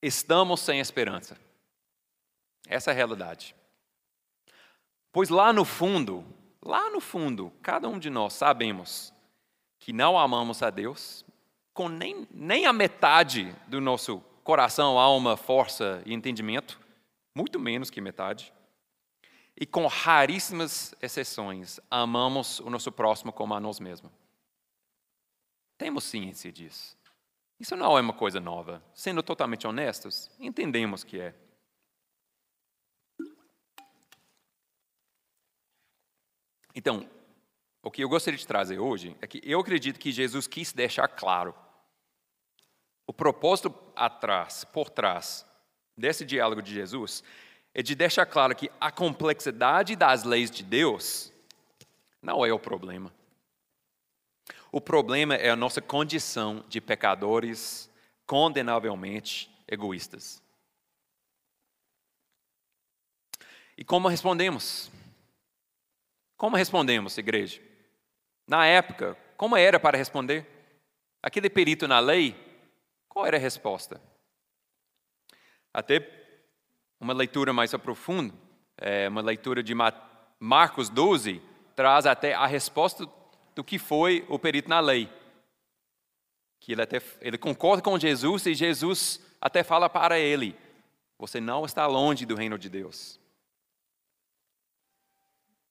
estamos 0.00 0.60
sem 0.60 0.78
esperança. 0.78 1.36
Essa 2.68 2.92
é 2.92 2.92
a 2.92 2.94
realidade. 2.94 3.56
Pois 5.10 5.28
lá 5.28 5.52
no 5.52 5.64
fundo, 5.64 6.24
lá 6.62 6.88
no 6.90 7.00
fundo, 7.00 7.52
cada 7.60 7.88
um 7.88 7.98
de 7.98 8.08
nós 8.08 8.34
sabemos 8.34 9.12
que 9.80 9.92
não 9.92 10.16
amamos 10.16 10.62
a 10.62 10.70
Deus 10.70 11.24
com 11.74 11.88
nem, 11.88 12.28
nem 12.30 12.66
a 12.66 12.72
metade 12.72 13.52
do 13.66 13.80
nosso 13.80 14.22
coração, 14.44 14.98
alma, 14.98 15.36
força 15.36 16.02
e 16.04 16.12
entendimento, 16.12 16.80
muito 17.34 17.58
menos 17.58 17.90
que 17.90 18.00
metade. 18.00 18.52
E 19.56 19.66
com 19.66 19.86
raríssimas 19.86 20.94
exceções, 21.02 21.78
amamos 21.90 22.60
o 22.60 22.70
nosso 22.70 22.90
próximo 22.90 23.32
como 23.32 23.54
a 23.54 23.60
nós 23.60 23.78
mesmos. 23.78 24.10
Temos 25.76 26.04
ciência 26.04 26.50
disso. 26.50 26.96
Isso 27.58 27.76
não 27.76 27.96
é 27.96 28.00
uma 28.00 28.12
coisa 28.12 28.40
nova. 28.40 28.82
Sendo 28.94 29.22
totalmente 29.22 29.66
honestos, 29.66 30.30
entendemos 30.38 31.04
que 31.04 31.20
é. 31.20 31.34
Então, 36.74 37.08
o 37.82 37.90
que 37.90 38.02
eu 38.02 38.08
gostaria 38.08 38.38
de 38.38 38.46
trazer 38.46 38.78
hoje 38.78 39.16
é 39.20 39.26
que 39.26 39.40
eu 39.44 39.60
acredito 39.60 39.98
que 39.98 40.12
Jesus 40.12 40.46
quis 40.46 40.72
deixar 40.72 41.08
claro 41.08 41.54
o 43.10 43.12
propósito 43.12 43.74
atrás, 43.96 44.62
por 44.62 44.88
trás 44.88 45.44
desse 45.96 46.24
diálogo 46.24 46.62
de 46.62 46.72
Jesus 46.72 47.24
é 47.74 47.82
de 47.82 47.96
deixar 47.96 48.24
claro 48.24 48.54
que 48.54 48.70
a 48.80 48.92
complexidade 48.92 49.96
das 49.96 50.22
leis 50.22 50.48
de 50.48 50.62
Deus 50.62 51.32
não 52.22 52.46
é 52.46 52.52
o 52.52 52.58
problema. 52.58 53.12
O 54.70 54.80
problema 54.80 55.34
é 55.34 55.50
a 55.50 55.56
nossa 55.56 55.82
condição 55.82 56.64
de 56.68 56.80
pecadores 56.80 57.90
condenavelmente 58.28 59.50
egoístas. 59.66 60.40
E 63.76 63.84
como 63.84 64.06
respondemos? 64.06 64.88
Como 66.36 66.56
respondemos, 66.56 67.18
igreja? 67.18 67.60
Na 68.46 68.66
época, 68.66 69.16
como 69.36 69.56
era 69.56 69.80
para 69.80 69.98
responder? 69.98 70.46
Aquele 71.20 71.50
perito 71.50 71.88
na 71.88 71.98
lei, 71.98 72.49
qual 73.20 73.26
era 73.26 73.36
a 73.36 73.40
resposta? 73.40 74.00
Até 75.74 76.08
uma 76.98 77.12
leitura 77.12 77.52
mais 77.52 77.74
aprofunda, 77.74 78.34
é, 78.78 79.10
uma 79.10 79.20
leitura 79.20 79.62
de 79.62 79.74
Marcos 80.38 80.88
12, 80.88 81.42
traz 81.76 82.06
até 82.06 82.32
a 82.32 82.46
resposta 82.46 83.06
do 83.54 83.62
que 83.62 83.78
foi 83.78 84.24
o 84.26 84.38
perito 84.38 84.70
na 84.70 84.80
lei. 84.80 85.12
Que 86.60 86.72
ele, 86.72 86.80
até, 86.80 87.02
ele 87.20 87.36
concorda 87.36 87.82
com 87.82 87.98
Jesus 87.98 88.46
e 88.46 88.54
Jesus 88.54 89.20
até 89.38 89.62
fala 89.62 89.90
para 89.90 90.18
ele: 90.18 90.56
Você 91.18 91.42
não 91.42 91.66
está 91.66 91.86
longe 91.86 92.24
do 92.24 92.34
reino 92.34 92.58
de 92.58 92.70
Deus. 92.70 93.20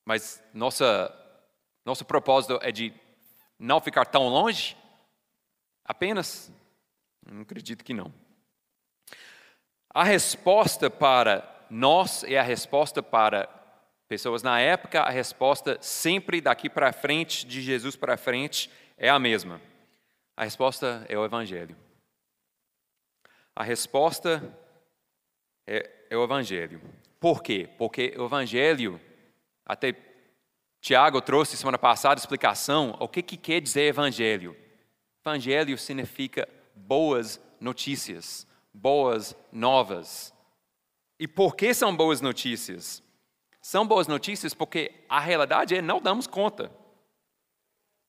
Mas 0.06 0.44
nossa, 0.54 1.12
nosso 1.84 2.06
propósito 2.06 2.60
é 2.62 2.72
de 2.72 2.94
não 3.58 3.82
ficar 3.82 4.06
tão 4.06 4.28
longe? 4.28 4.78
Apenas? 5.84 6.52
Não 7.26 7.42
acredito 7.42 7.84
que 7.84 7.94
não. 7.94 8.14
A 9.90 10.04
resposta 10.04 10.90
para 10.90 11.66
nós 11.70 12.24
é 12.24 12.38
a 12.38 12.44
resposta 12.44 13.02
para 13.02 13.48
pessoas 14.08 14.42
na 14.42 14.60
época, 14.60 15.02
a 15.02 15.10
resposta 15.10 15.78
sempre 15.82 16.42
daqui 16.42 16.70
para 16.70 16.92
frente, 16.92 17.46
de 17.46 17.62
Jesus 17.62 17.96
para 17.96 18.18
frente, 18.18 18.70
é 18.98 19.10
a 19.10 19.20
mesma. 19.20 19.62
A 20.36 20.44
resposta 20.44 21.06
é 21.08 21.18
o 21.18 21.26
Evangelho. 21.26 21.76
A 23.56 23.64
resposta 23.64 24.42
é, 25.68 25.90
é 26.10 26.18
o 26.18 26.24
Evangelho. 26.24 26.82
Por 27.20 27.44
quê? 27.44 27.70
Porque 27.78 28.14
o 28.18 28.26
Evangelho, 28.26 29.00
até 29.66 29.94
Tiago 30.82 31.22
trouxe 31.22 31.58
semana 31.58 31.78
passada 31.78 32.20
explicação, 32.20 32.96
o 33.00 33.08
que, 33.08 33.22
que 33.22 33.38
quer 33.38 33.60
dizer 33.60 33.84
Evangelho? 33.84 34.56
Evangelho 35.24 35.78
significa 35.78 36.48
boas 36.88 37.40
notícias, 37.60 38.48
boas 38.74 39.36
novas. 39.52 40.34
E 41.20 41.28
por 41.28 41.56
que 41.56 41.74
são 41.74 41.96
boas 41.96 42.22
notícias? 42.22 43.04
São 43.62 43.86
boas 43.86 44.08
notícias 44.08 44.54
porque 44.54 44.92
a 45.10 45.20
realidade 45.20 45.76
é 45.76 45.82
não 45.82 46.02
damos 46.02 46.26
conta. 46.26 46.72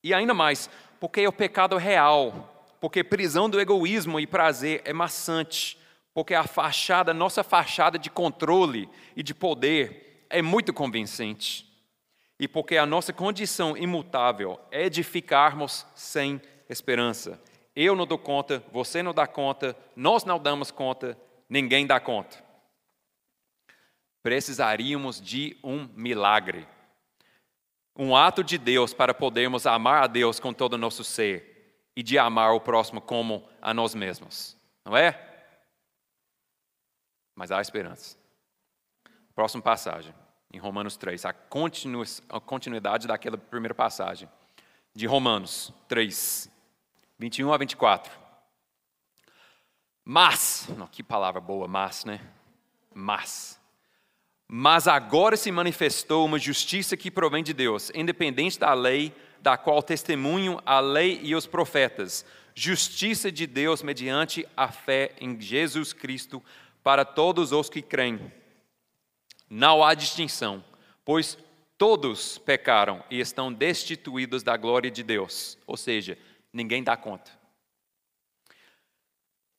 E 0.02 0.14
ainda 0.14 0.33
mais, 0.33 0.70
porque 0.98 1.22
é 1.22 1.28
o 1.28 1.33
pecado 1.33 1.76
real, 1.76 2.68
porque 2.80 3.04
prisão 3.04 3.50
do 3.50 3.61
egoísmo 3.61 4.18
e 4.18 4.26
prazer 4.26 4.80
é 4.85 4.92
maçante, 4.92 5.78
porque 6.14 6.35
a 6.35 6.44
fachada, 6.44 7.12
nossa 7.12 7.42
fachada 7.42 7.98
de 7.98 8.09
controle 8.09 8.88
e 9.16 9.22
de 9.22 9.35
poder 9.35 10.26
é 10.30 10.40
muito 10.40 10.72
convincente. 10.72 11.68
E 12.38 12.48
porque 12.48 12.78
a 12.78 12.87
nossa 12.87 13.12
condição 13.12 13.76
imutável 13.76 14.59
é 14.70 14.88
de 14.88 15.02
ficarmos 15.02 15.85
sem 15.94 16.40
esperança. 16.68 17.38
Eu 17.74 17.94
não 17.94 18.06
dou 18.06 18.18
conta, 18.18 18.62
você 18.72 19.02
não 19.02 19.14
dá 19.14 19.26
conta, 19.26 19.76
nós 19.94 20.24
não 20.24 20.38
damos 20.38 20.70
conta, 20.70 21.16
ninguém 21.48 21.87
dá 21.87 22.00
conta 22.00 22.50
precisaríamos 24.22 25.20
de 25.20 25.56
um 25.62 25.88
milagre. 25.94 26.66
Um 27.96 28.16
ato 28.16 28.42
de 28.42 28.56
Deus 28.56 28.94
para 28.94 29.12
podermos 29.12 29.66
amar 29.66 30.04
a 30.04 30.06
Deus 30.06 30.40
com 30.40 30.52
todo 30.52 30.74
o 30.74 30.78
nosso 30.78 31.04
ser 31.04 31.88
e 31.96 32.02
de 32.02 32.18
amar 32.18 32.52
o 32.54 32.61
próximo 32.61 33.00
como 33.00 33.48
a 33.61 33.74
nós 33.74 33.94
mesmos. 33.94 34.56
Não 34.85 34.96
é? 34.96 35.26
Mas 37.35 37.50
há 37.50 37.61
esperança. 37.61 38.16
Próxima 39.35 39.62
passagem, 39.62 40.14
em 40.52 40.59
Romanos 40.59 40.96
3, 40.96 41.24
a, 41.24 41.30
a 41.30 42.40
continuidade 42.40 43.06
daquela 43.06 43.38
primeira 43.38 43.74
passagem, 43.74 44.28
de 44.94 45.06
Romanos 45.06 45.72
3, 45.88 46.50
21 47.20 47.52
a 47.52 47.56
24. 47.56 48.12
Mas, 50.04 50.68
não, 50.76 50.88
que 50.88 51.04
palavra 51.04 51.40
boa, 51.40 51.68
mas, 51.68 52.04
né? 52.04 52.20
Mas 52.92 53.61
mas 54.52 54.88
agora 54.88 55.37
se 55.37 55.52
manifestou 55.52 56.26
uma 56.26 56.37
justiça 56.37 56.96
que 56.96 57.09
provém 57.09 57.40
de 57.40 57.52
Deus, 57.52 57.88
independente 57.94 58.59
da 58.59 58.74
lei, 58.74 59.14
da 59.40 59.56
qual 59.56 59.80
testemunham 59.80 60.61
a 60.66 60.80
lei 60.80 61.20
e 61.22 61.37
os 61.37 61.46
profetas. 61.46 62.26
Justiça 62.52 63.30
de 63.30 63.46
Deus 63.46 63.80
mediante 63.80 64.44
a 64.56 64.66
fé 64.66 65.14
em 65.20 65.40
Jesus 65.40 65.92
Cristo 65.92 66.42
para 66.83 67.04
todos 67.04 67.52
os 67.52 67.70
que 67.70 67.80
creem. 67.80 68.33
Não 69.48 69.85
há 69.85 69.94
distinção, 69.94 70.64
pois 71.04 71.38
todos 71.78 72.37
pecaram 72.38 73.04
e 73.09 73.20
estão 73.20 73.52
destituídos 73.52 74.42
da 74.42 74.56
glória 74.56 74.90
de 74.90 75.04
Deus. 75.04 75.56
Ou 75.64 75.76
seja, 75.76 76.18
ninguém 76.53 76.83
dá 76.83 76.97
conta. 76.97 77.31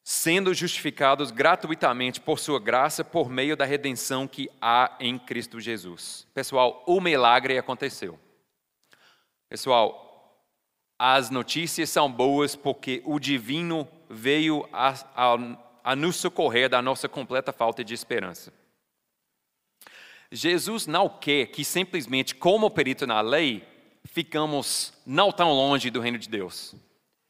Sendo 0.04 0.54
justificados 0.54 1.32
gratuitamente 1.32 2.20
por 2.20 2.40
sua 2.40 2.60
graça 2.60 3.04
por 3.04 3.30
meio 3.30 3.56
da 3.56 3.66
redenção 3.66 4.28
que 4.28 4.50
há 4.60 4.96
em 5.00 5.18
Cristo 5.18 5.60
Jesus. 5.60 6.28
Pessoal, 6.34 6.84
o 6.88 7.00
milagre 7.00 7.58
aconteceu. 7.58 8.20
Pessoal, 9.48 10.12
as 10.98 11.30
notícias 11.30 11.90
são 11.90 12.12
boas 12.12 12.56
porque 12.56 13.02
o 13.06 13.20
divino 13.20 13.88
veio 14.10 14.68
a, 14.72 14.94
a, 15.16 15.38
a 15.84 15.96
nos 15.96 16.16
socorrer 16.16 16.70
da 16.70 16.82
nossa 16.82 17.10
completa 17.10 17.52
falta 17.52 17.84
de 17.84 17.94
esperança. 17.94 18.54
Jesus 20.32 20.88
não 20.88 21.10
quer 21.10 21.48
que 21.48 21.66
simplesmente, 21.66 22.34
como 22.34 22.72
perito 22.72 23.06
na 23.06 23.20
lei, 23.20 23.68
ficamos 24.12 24.94
não 25.06 25.32
tão 25.32 25.52
longe 25.52 25.90
do 25.90 26.02
reino 26.02 26.20
de 26.20 26.30
Deus. 26.30 26.76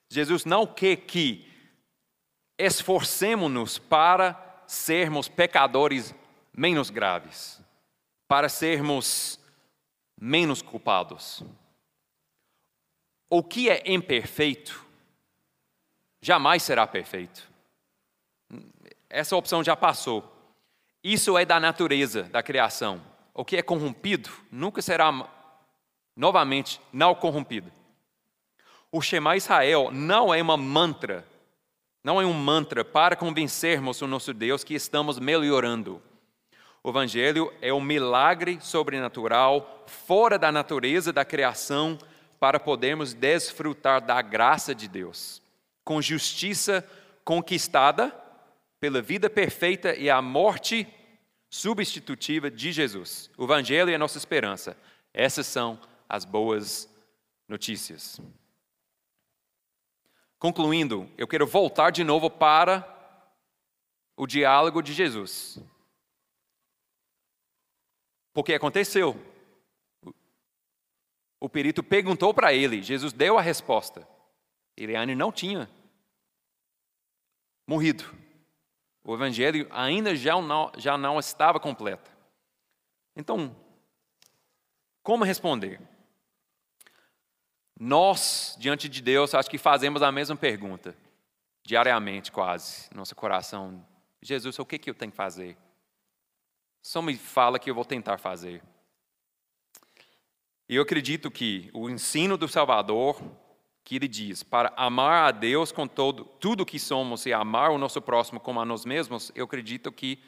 Jesus 0.09 0.43
não 0.43 0.65
quer 0.67 0.97
que 0.97 1.47
esforcemos-nos 2.57 3.77
para 3.77 4.63
sermos 4.67 5.29
pecadores 5.29 6.13
menos 6.51 6.89
graves, 6.89 7.61
para 8.27 8.49
sermos 8.49 9.39
menos 10.19 10.61
culpados. 10.61 11.43
O 13.29 13.43
que 13.43 13.69
é 13.69 13.83
imperfeito 13.85 14.85
jamais 16.19 16.63
será 16.63 16.85
perfeito. 16.85 17.49
Essa 19.09 19.35
opção 19.35 19.63
já 19.63 19.75
passou. 19.75 20.29
Isso 21.03 21.37
é 21.37 21.45
da 21.45 21.59
natureza 21.59 22.23
da 22.23 22.43
criação. 22.43 23.01
O 23.33 23.45
que 23.45 23.55
é 23.55 23.61
corrompido 23.61 24.29
nunca 24.51 24.81
será 24.81 25.11
novamente 26.15 26.79
não 26.91 27.15
corrompido. 27.15 27.71
O 28.91 29.01
Shema 29.01 29.37
Israel 29.37 29.89
não 29.91 30.33
é 30.33 30.41
uma 30.41 30.57
mantra, 30.57 31.25
não 32.03 32.21
é 32.21 32.25
um 32.25 32.33
mantra 32.33 32.83
para 32.83 33.15
convencermos 33.15 34.01
o 34.01 34.07
nosso 34.07 34.33
Deus 34.33 34.63
que 34.63 34.73
estamos 34.73 35.17
melhorando. 35.17 36.01
O 36.83 36.89
Evangelho 36.89 37.53
é 37.61 37.71
um 37.71 37.79
milagre 37.79 38.59
sobrenatural, 38.59 39.85
fora 39.87 40.37
da 40.37 40.51
natureza 40.51 41.13
da 41.13 41.23
criação, 41.23 41.97
para 42.39 42.59
podermos 42.59 43.13
desfrutar 43.13 44.01
da 44.01 44.19
graça 44.21 44.73
de 44.73 44.87
Deus, 44.87 45.41
com 45.83 46.01
justiça 46.01 46.83
conquistada 47.23 48.11
pela 48.79 48.99
vida 48.99 49.29
perfeita 49.29 49.95
e 49.95 50.09
a 50.09 50.21
morte 50.23 50.87
substitutiva 51.51 52.49
de 52.49 52.71
Jesus. 52.71 53.29
O 53.37 53.43
Evangelho 53.43 53.91
é 53.91 53.95
a 53.95 53.99
nossa 53.99 54.17
esperança. 54.17 54.75
Essas 55.13 55.45
são 55.45 55.79
as 56.11 56.25
boas 56.25 56.93
notícias. 57.47 58.19
Concluindo, 60.37 61.09
eu 61.17 61.25
quero 61.25 61.47
voltar 61.47 61.89
de 61.89 62.03
novo 62.03 62.29
para 62.29 62.85
o 64.17 64.27
diálogo 64.27 64.81
de 64.81 64.91
Jesus. 64.91 65.57
Porque 68.33 68.53
aconteceu. 68.53 69.15
O 71.39 71.47
perito 71.47 71.81
perguntou 71.81 72.33
para 72.33 72.53
ele, 72.53 72.83
Jesus 72.83 73.13
deu 73.13 73.37
a 73.37 73.41
resposta. 73.41 74.05
Ele 74.75 74.97
ainda 74.97 75.15
não 75.15 75.31
tinha 75.31 75.69
morrido. 77.65 78.03
O 79.01 79.13
evangelho 79.13 79.65
ainda 79.71 80.13
já 80.13 80.41
não, 80.41 80.73
já 80.75 80.97
não 80.97 81.17
estava 81.17 81.57
completo. 81.57 82.11
Então, 83.15 83.55
como 85.01 85.23
responder? 85.23 85.79
Nós, 87.83 88.55
diante 88.59 88.87
de 88.87 89.01
Deus, 89.01 89.33
acho 89.33 89.49
que 89.49 89.57
fazemos 89.57 90.03
a 90.03 90.11
mesma 90.11 90.35
pergunta, 90.35 90.95
diariamente 91.63 92.31
quase, 92.31 92.87
no 92.91 92.97
nosso 92.97 93.15
coração. 93.15 93.83
Jesus, 94.21 94.59
o 94.59 94.65
que, 94.67 94.77
que 94.77 94.87
eu 94.87 94.93
tenho 94.93 95.09
que 95.09 95.17
fazer? 95.17 95.57
Só 96.79 97.01
me 97.01 97.17
fala 97.17 97.57
que 97.57 97.71
eu 97.71 97.73
vou 97.73 97.83
tentar 97.83 98.19
fazer. 98.19 98.61
E 100.69 100.75
eu 100.75 100.83
acredito 100.83 101.31
que 101.31 101.71
o 101.73 101.89
ensino 101.89 102.37
do 102.37 102.47
Salvador 102.47 103.19
que 103.83 103.95
ele 103.95 104.07
diz: 104.07 104.43
para 104.43 104.71
amar 104.77 105.29
a 105.29 105.31
Deus 105.31 105.71
com 105.71 105.87
todo, 105.87 106.25
tudo 106.39 106.63
que 106.63 106.77
somos 106.77 107.25
e 107.25 107.33
amar 107.33 107.71
o 107.71 107.79
nosso 107.79 107.99
próximo 107.99 108.39
como 108.39 108.61
a 108.61 108.65
nós 108.65 108.85
mesmos, 108.85 109.31
eu 109.33 109.45
acredito 109.45 109.91
que 109.91 110.23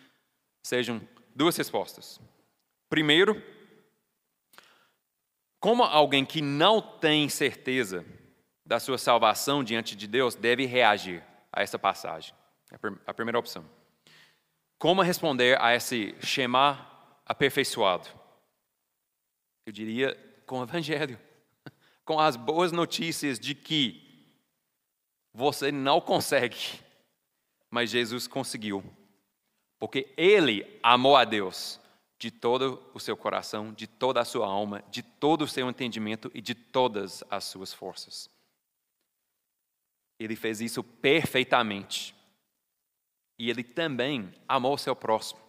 sejam 0.65 0.99
duas 1.35 1.55
respostas. 1.55 2.19
Primeiro, 2.89 3.39
como 5.63 5.81
alguém 5.81 6.25
que 6.25 6.41
não 6.41 6.81
tem 6.81 7.29
certeza 7.29 8.05
da 8.65 8.81
sua 8.81 8.97
salvação 8.97 9.63
diante 9.63 9.95
de 9.95 10.07
Deus 10.07 10.35
deve 10.35 10.65
reagir 10.65 11.23
a 11.49 11.61
essa 11.61 11.79
passagem? 11.79 12.35
É 12.69 12.75
a 13.07 13.13
primeira 13.13 13.39
opção. 13.39 13.63
Como 14.77 15.01
responder 15.01 15.57
a 15.61 15.73
esse 15.73 16.17
Shema 16.19 16.85
aperfeiçoado? 17.25 18.09
Eu 19.65 19.71
diria 19.71 20.17
com 20.45 20.59
o 20.59 20.63
Evangelho 20.63 21.17
com 22.03 22.19
as 22.19 22.35
boas 22.35 22.73
notícias 22.73 23.39
de 23.39 23.55
que 23.55 24.35
você 25.33 25.71
não 25.71 26.01
consegue, 26.01 26.77
mas 27.71 27.89
Jesus 27.89 28.27
conseguiu. 28.27 28.83
Porque 29.79 30.13
ele 30.17 30.77
amou 30.83 31.15
a 31.15 31.23
Deus 31.23 31.79
de 32.23 32.31
todo 32.31 32.81
o 32.93 33.01
seu 33.01 33.17
coração, 33.17 33.73
de 33.73 33.85
toda 33.85 34.21
a 34.21 34.23
sua 34.23 34.47
alma, 34.47 34.81
de 34.89 35.03
todo 35.03 35.41
o 35.41 35.47
seu 35.47 35.69
entendimento 35.69 36.31
e 36.33 36.39
de 36.39 36.55
todas 36.55 37.21
as 37.29 37.43
suas 37.43 37.73
forças. 37.73 38.29
Ele 40.17 40.33
fez 40.33 40.61
isso 40.61 40.81
perfeitamente. 40.81 42.15
E 43.37 43.49
ele 43.49 43.61
também 43.61 44.33
amou 44.47 44.75
o 44.75 44.77
seu 44.77 44.95
próximo, 44.95 45.41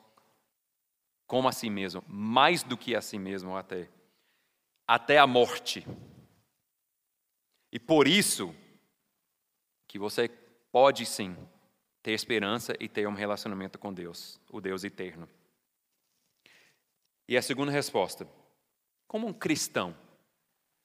como 1.28 1.46
a 1.46 1.52
si 1.52 1.70
mesmo, 1.70 2.02
mais 2.08 2.64
do 2.64 2.76
que 2.76 2.96
a 2.96 3.00
si 3.00 3.20
mesmo 3.20 3.56
até, 3.56 3.88
até 4.84 5.18
a 5.18 5.28
morte. 5.28 5.87
E 7.70 7.78
por 7.78 8.08
isso 8.08 8.52
que 9.87 9.96
você 9.96 10.28
pode 10.72 11.06
sim 11.06 11.37
ter 12.02 12.14
esperança 12.14 12.74
e 12.80 12.88
ter 12.88 13.06
um 13.06 13.14
relacionamento 13.14 13.78
com 13.78 13.94
Deus, 13.94 14.40
o 14.50 14.60
Deus 14.60 14.82
eterno. 14.82 15.28
E 17.28 17.37
a 17.37 17.42
segunda 17.42 17.70
resposta: 17.70 18.26
como 19.06 19.26
um 19.26 19.32
cristão, 19.32 19.96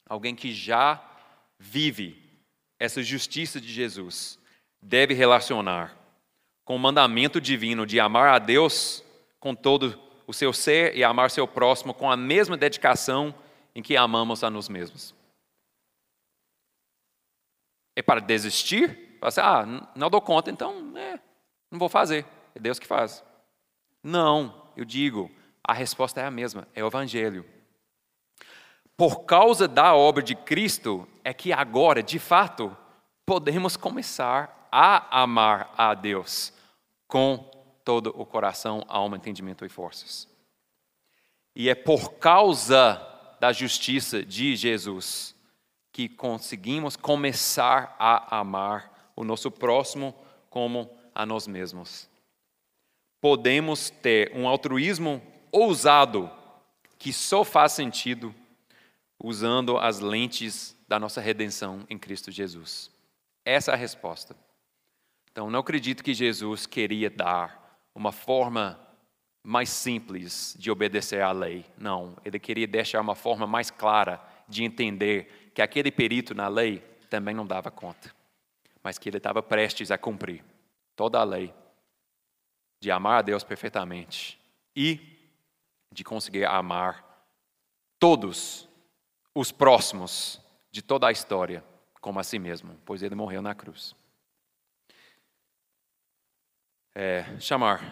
alguém 0.08 0.36
que 0.36 0.54
já 0.54 1.04
vive 1.58 2.22
essa 2.80 3.04
justiça 3.04 3.60
de 3.60 3.68
Jesus, 3.72 4.40
deve 4.82 5.14
relacionar 5.14 5.98
com 6.64 6.76
o 6.76 6.80
mandamento 6.80 7.42
divino 7.42 7.86
de 7.86 8.00
amar 8.00 8.30
a 8.30 8.40
Deus 8.40 9.04
com 9.40 9.54
todo 9.56 10.00
o 10.26 10.34
seu 10.34 10.54
ser 10.54 10.96
e 10.96 11.04
amar 11.04 11.32
seu 11.32 11.48
próximo 11.48 11.94
com 11.94 12.10
a 12.10 12.16
mesma 12.16 12.56
dedicação 12.56 13.34
em 13.74 13.82
que 13.82 13.98
amamos 13.98 14.44
a 14.44 14.50
nós 14.50 14.70
mesmos. 14.70 15.16
É 17.96 18.02
para 18.02 18.22
desistir? 18.22 19.18
Assim, 19.22 19.42
ah, 19.42 19.66
não 19.96 20.10
dou 20.10 20.22
conta, 20.22 20.50
então 20.50 20.96
é, 20.96 21.20
não 21.70 21.80
vou 21.80 21.90
fazer. 21.90 22.26
É 22.56 22.60
Deus 22.60 22.80
que 22.80 22.88
faz. 22.88 23.24
Não, 24.04 24.72
eu 24.78 24.86
digo, 24.86 25.30
a 25.70 25.74
resposta 25.74 26.20
é 26.20 26.26
a 26.26 26.32
mesma, 26.32 26.68
é 26.74 26.84
o 26.84 26.88
Evangelho. 26.88 27.46
Por 28.98 29.20
causa 29.26 29.68
da 29.68 29.94
obra 29.94 30.24
de 30.24 30.34
Cristo, 30.34 31.08
é 31.24 31.32
que 31.32 31.54
agora, 31.54 32.02
de 32.02 32.18
fato, 32.18 32.76
podemos 33.24 33.78
começar 33.78 34.68
a 34.72 35.22
amar 35.22 35.72
a 35.78 35.94
Deus 35.94 36.52
com 37.08 37.38
todo 37.86 38.12
o 38.20 38.26
coração, 38.26 38.84
alma, 38.88 39.16
entendimento 39.16 39.64
e 39.64 39.70
forças. 39.70 40.28
E 41.56 41.70
é 41.70 41.76
por 41.76 42.14
causa 42.14 43.00
da 43.40 43.54
justiça 43.54 44.24
de 44.24 44.56
Jesus 44.56 45.36
que 45.92 46.10
conseguimos 46.10 46.96
começar 46.96 47.96
a 48.00 48.40
amar 48.40 49.12
o 49.16 49.24
nosso 49.24 49.52
próximo 49.52 50.16
como 50.50 50.90
a 51.14 51.28
nós 51.28 51.46
mesmos. 51.46 52.10
Podemos 53.22 53.92
ter 53.92 54.32
um 54.36 54.48
altruísmo 54.48 55.22
ousado 55.52 56.30
que 56.98 57.14
só 57.14 57.44
faz 57.44 57.72
sentido 57.72 58.34
usando 59.22 59.78
as 59.78 60.00
lentes 60.00 60.76
da 60.88 61.00
nossa 61.00 61.22
redenção 61.22 61.86
em 61.90 61.98
Cristo 61.98 62.32
Jesus. 62.32 62.92
Essa 63.46 63.72
é 63.72 63.74
a 63.74 63.78
resposta. 63.78 64.36
Então, 65.32 65.50
não 65.50 65.60
acredito 65.60 66.04
que 66.04 66.14
Jesus 66.14 66.66
queria 66.66 67.10
dar 67.10 67.80
uma 67.94 68.12
forma 68.12 68.80
mais 69.44 69.70
simples 69.70 70.56
de 70.60 70.70
obedecer 70.70 71.22
à 71.22 71.32
lei. 71.32 71.66
Não, 71.78 72.16
ele 72.26 72.40
queria 72.40 72.68
deixar 72.68 73.02
uma 73.02 73.16
forma 73.16 73.48
mais 73.48 73.72
clara 73.72 74.22
de 74.48 74.64
entender 74.64 75.52
que 75.54 75.62
aquele 75.62 75.92
perito 75.92 76.34
na 76.34 76.48
lei 76.48 76.80
também 77.10 77.34
não 77.34 77.46
dava 77.46 77.72
conta, 77.72 78.14
mas 78.84 78.98
que 78.98 79.10
ele 79.10 79.18
estava 79.18 79.42
prestes 79.42 79.92
a 79.92 79.98
cumprir 79.98 80.44
toda 80.96 81.20
a 81.20 81.24
lei 81.24 81.54
de 82.82 82.92
amar 82.92 83.20
a 83.20 83.22
Deus 83.22 83.44
perfeitamente 83.44 84.40
e 84.76 85.19
de 85.92 86.04
conseguir 86.04 86.46
amar 86.46 87.06
todos 87.98 88.68
os 89.34 89.52
próximos 89.52 90.42
de 90.72 90.82
toda 90.82 91.08
a 91.08 91.12
história 91.12 91.64
como 92.00 92.20
a 92.20 92.24
si 92.24 92.40
mesmo, 92.40 92.78
pois 92.86 93.04
ele 93.04 93.16
morreu 93.16 93.42
na 93.42 93.54
cruz. 93.54 93.96
É, 96.96 97.40
chamar 97.40 97.84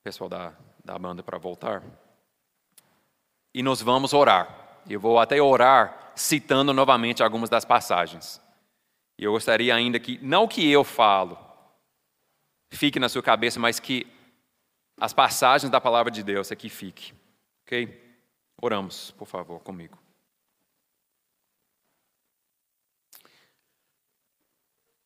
o 0.00 0.02
pessoal 0.02 0.28
da, 0.28 0.54
da 0.84 0.98
banda 0.98 1.22
para 1.22 1.38
voltar. 1.38 1.82
E 3.54 3.62
nós 3.62 3.82
vamos 3.82 4.12
orar. 4.12 4.80
Eu 4.88 5.00
vou 5.00 5.18
até 5.18 5.40
orar 5.40 6.12
citando 6.14 6.72
novamente 6.72 7.22
algumas 7.22 7.50
das 7.50 7.64
passagens. 7.64 8.40
E 9.18 9.24
eu 9.24 9.32
gostaria 9.32 9.74
ainda 9.74 9.98
que, 9.98 10.18
não 10.22 10.46
que 10.46 10.68
eu 10.70 10.84
falo, 10.84 11.36
fique 12.70 13.00
na 13.00 13.08
sua 13.08 13.22
cabeça, 13.22 13.58
mas 13.58 13.80
que 13.80 14.06
as 15.00 15.12
passagens 15.12 15.70
da 15.70 15.80
palavra 15.80 16.10
de 16.10 16.22
Deus 16.22 16.52
aqui 16.52 16.68
fique. 16.68 17.12
Ok? 17.68 18.02
Oramos, 18.62 19.10
por 19.10 19.26
favor, 19.26 19.60
comigo. 19.60 19.98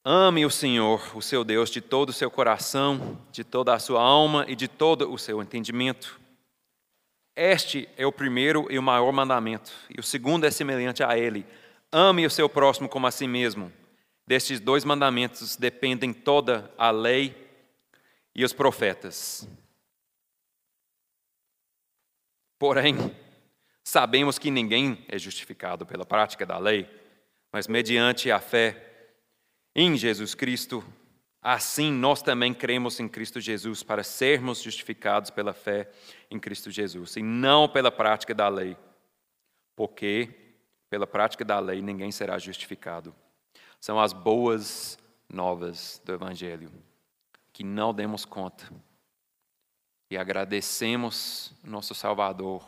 Ame 0.05 0.47
o 0.47 0.51
Senhor, 0.51 1.17
o 1.17 1.21
seu 1.21 1.43
Deus, 1.43 1.71
de 1.71 1.81
todo 1.81 2.11
o 2.11 2.13
seu 2.13 2.31
coração, 2.31 3.21
de 3.33 3.43
toda 3.43 3.75
a 3.75 3.81
sua 3.81 4.01
alma 4.01 4.45
e 4.47 4.55
de 4.55 4.69
todo 4.69 5.13
o 5.13 5.19
seu 5.19 5.43
entendimento. 5.43 6.21
Este 7.35 7.89
é 7.97 8.07
o 8.07 8.13
primeiro 8.13 8.71
e 8.71 8.79
o 8.79 8.83
maior 8.83 9.11
mandamento, 9.11 9.73
e 9.91 9.99
o 9.99 10.03
segundo 10.05 10.47
é 10.47 10.51
semelhante 10.53 11.03
a 11.03 11.19
ele: 11.19 11.45
ame 11.91 12.25
o 12.25 12.31
seu 12.31 12.49
próximo 12.49 12.89
como 12.89 13.09
a 13.09 13.11
si 13.11 13.27
mesmo. 13.27 13.73
Destes 14.25 14.61
dois 14.61 14.85
mandamentos 14.85 15.57
dependem 15.57 16.13
toda 16.13 16.73
a 16.79 16.93
lei 16.93 17.35
e 18.33 18.45
os 18.45 18.53
profetas. 18.53 19.49
Porém, 22.63 22.95
sabemos 23.83 24.39
que 24.39 24.49
ninguém 24.49 25.05
é 25.09 25.19
justificado 25.19 25.85
pela 25.85 26.07
prática 26.07 26.47
da 26.47 26.59
lei, 26.59 26.89
mas 27.53 27.67
mediante 27.67 28.31
a 28.31 28.39
fé 28.39 29.17
em 29.75 29.97
Jesus 29.97 30.33
Cristo, 30.33 30.85
assim 31.43 31.91
nós 31.91 32.23
também 32.23 32.55
cremos 32.55 33.01
em 33.01 33.09
Cristo 33.09 33.41
Jesus 33.41 33.83
para 33.83 34.05
sermos 34.05 34.63
justificados 34.63 35.29
pela 35.29 35.53
fé 35.53 35.91
em 36.31 36.39
Cristo 36.39 36.71
Jesus 36.71 37.17
e 37.17 37.23
não 37.25 37.69
pela 37.69 37.91
prática 37.91 38.33
da 38.33 38.49
lei, 38.49 38.77
porque 39.75 40.29
pela 40.89 41.05
prática 41.05 41.45
da 41.45 41.59
lei 41.59 41.83
ninguém 41.83 42.13
será 42.13 42.39
justificado 42.39 43.13
são 43.81 43.99
as 43.99 44.13
boas 44.13 44.97
novas 45.29 46.01
do 46.05 46.13
Evangelho, 46.13 46.71
que 47.53 47.65
não 47.65 47.93
demos 47.93 48.25
conta. 48.25 48.73
E 50.13 50.17
agradecemos 50.19 51.55
nosso 51.65 51.95
Salvador, 51.95 52.63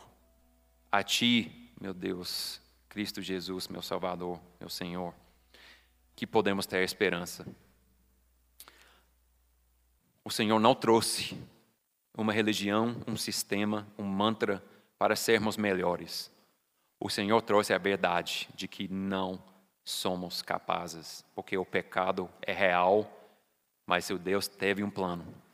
a 0.91 1.03
Ti, 1.03 1.71
meu 1.79 1.93
Deus, 1.93 2.59
Cristo 2.89 3.21
Jesus, 3.21 3.67
meu 3.67 3.83
Salvador, 3.83 4.41
meu 4.59 4.67
Senhor, 4.67 5.13
que 6.15 6.25
podemos 6.25 6.65
ter 6.65 6.83
esperança. 6.83 7.45
O 10.23 10.31
Senhor 10.31 10.59
não 10.59 10.73
trouxe 10.73 11.39
uma 12.17 12.33
religião, 12.33 12.99
um 13.07 13.15
sistema, 13.15 13.87
um 13.95 14.05
mantra 14.05 14.59
para 14.97 15.15
sermos 15.15 15.55
melhores. 15.55 16.31
O 16.99 17.11
Senhor 17.11 17.43
trouxe 17.43 17.75
a 17.75 17.77
verdade 17.77 18.49
de 18.55 18.67
que 18.67 18.87
não 18.87 19.39
somos 19.83 20.41
capazes, 20.41 21.23
porque 21.35 21.55
o 21.59 21.63
pecado 21.63 22.27
é 22.41 22.53
real, 22.53 23.07
mas 23.85 24.09
o 24.09 24.17
Deus 24.17 24.47
teve 24.47 24.83
um 24.83 24.89
plano. 24.89 25.44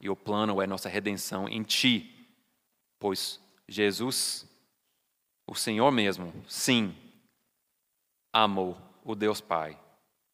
E 0.00 0.08
o 0.08 0.16
plano 0.16 0.60
é 0.60 0.66
nossa 0.66 0.88
redenção 0.88 1.48
em 1.48 1.62
Ti, 1.62 2.28
pois 2.98 3.40
Jesus, 3.68 4.46
o 5.46 5.54
Senhor 5.54 5.90
mesmo, 5.90 6.32
sim, 6.48 6.96
amou 8.32 8.76
o 9.04 9.14
Deus 9.14 9.40
Pai 9.40 9.78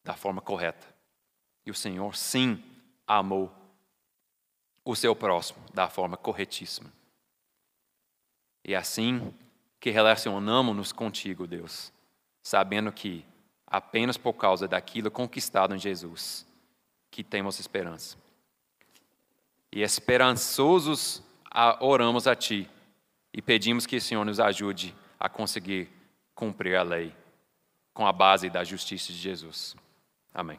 da 0.02 0.14
forma 0.14 0.40
correta. 0.40 0.86
E 1.64 1.70
o 1.70 1.74
Senhor, 1.74 2.16
sim, 2.16 2.62
amou 3.06 3.52
o 4.84 4.96
seu 4.96 5.14
próximo 5.14 5.64
da 5.72 5.88
forma 5.88 6.16
corretíssima. 6.16 6.92
E 8.64 8.74
assim 8.74 9.34
que 9.78 9.90
relacionamos-nos 9.90 10.92
contigo, 10.92 11.46
Deus, 11.46 11.92
sabendo 12.42 12.92
que 12.92 13.24
apenas 13.66 14.16
por 14.16 14.34
causa 14.34 14.66
daquilo 14.66 15.10
conquistado 15.10 15.74
em 15.74 15.78
Jesus 15.78 16.46
que 17.10 17.22
temos 17.22 17.58
esperança. 17.58 18.16
E 19.72 19.82
esperançosos 19.82 21.22
oramos 21.80 22.26
a 22.26 22.34
Ti 22.34 22.68
e 23.32 23.40
pedimos 23.40 23.86
que 23.86 23.96
o 23.96 24.00
Senhor 24.00 24.24
nos 24.24 24.40
ajude 24.40 24.94
a 25.18 25.28
conseguir 25.28 25.88
cumprir 26.34 26.76
a 26.76 26.82
lei 26.82 27.14
com 27.92 28.06
a 28.06 28.12
base 28.12 28.48
da 28.48 28.64
justiça 28.64 29.12
de 29.12 29.18
Jesus. 29.18 29.76
Amém. 30.32 30.58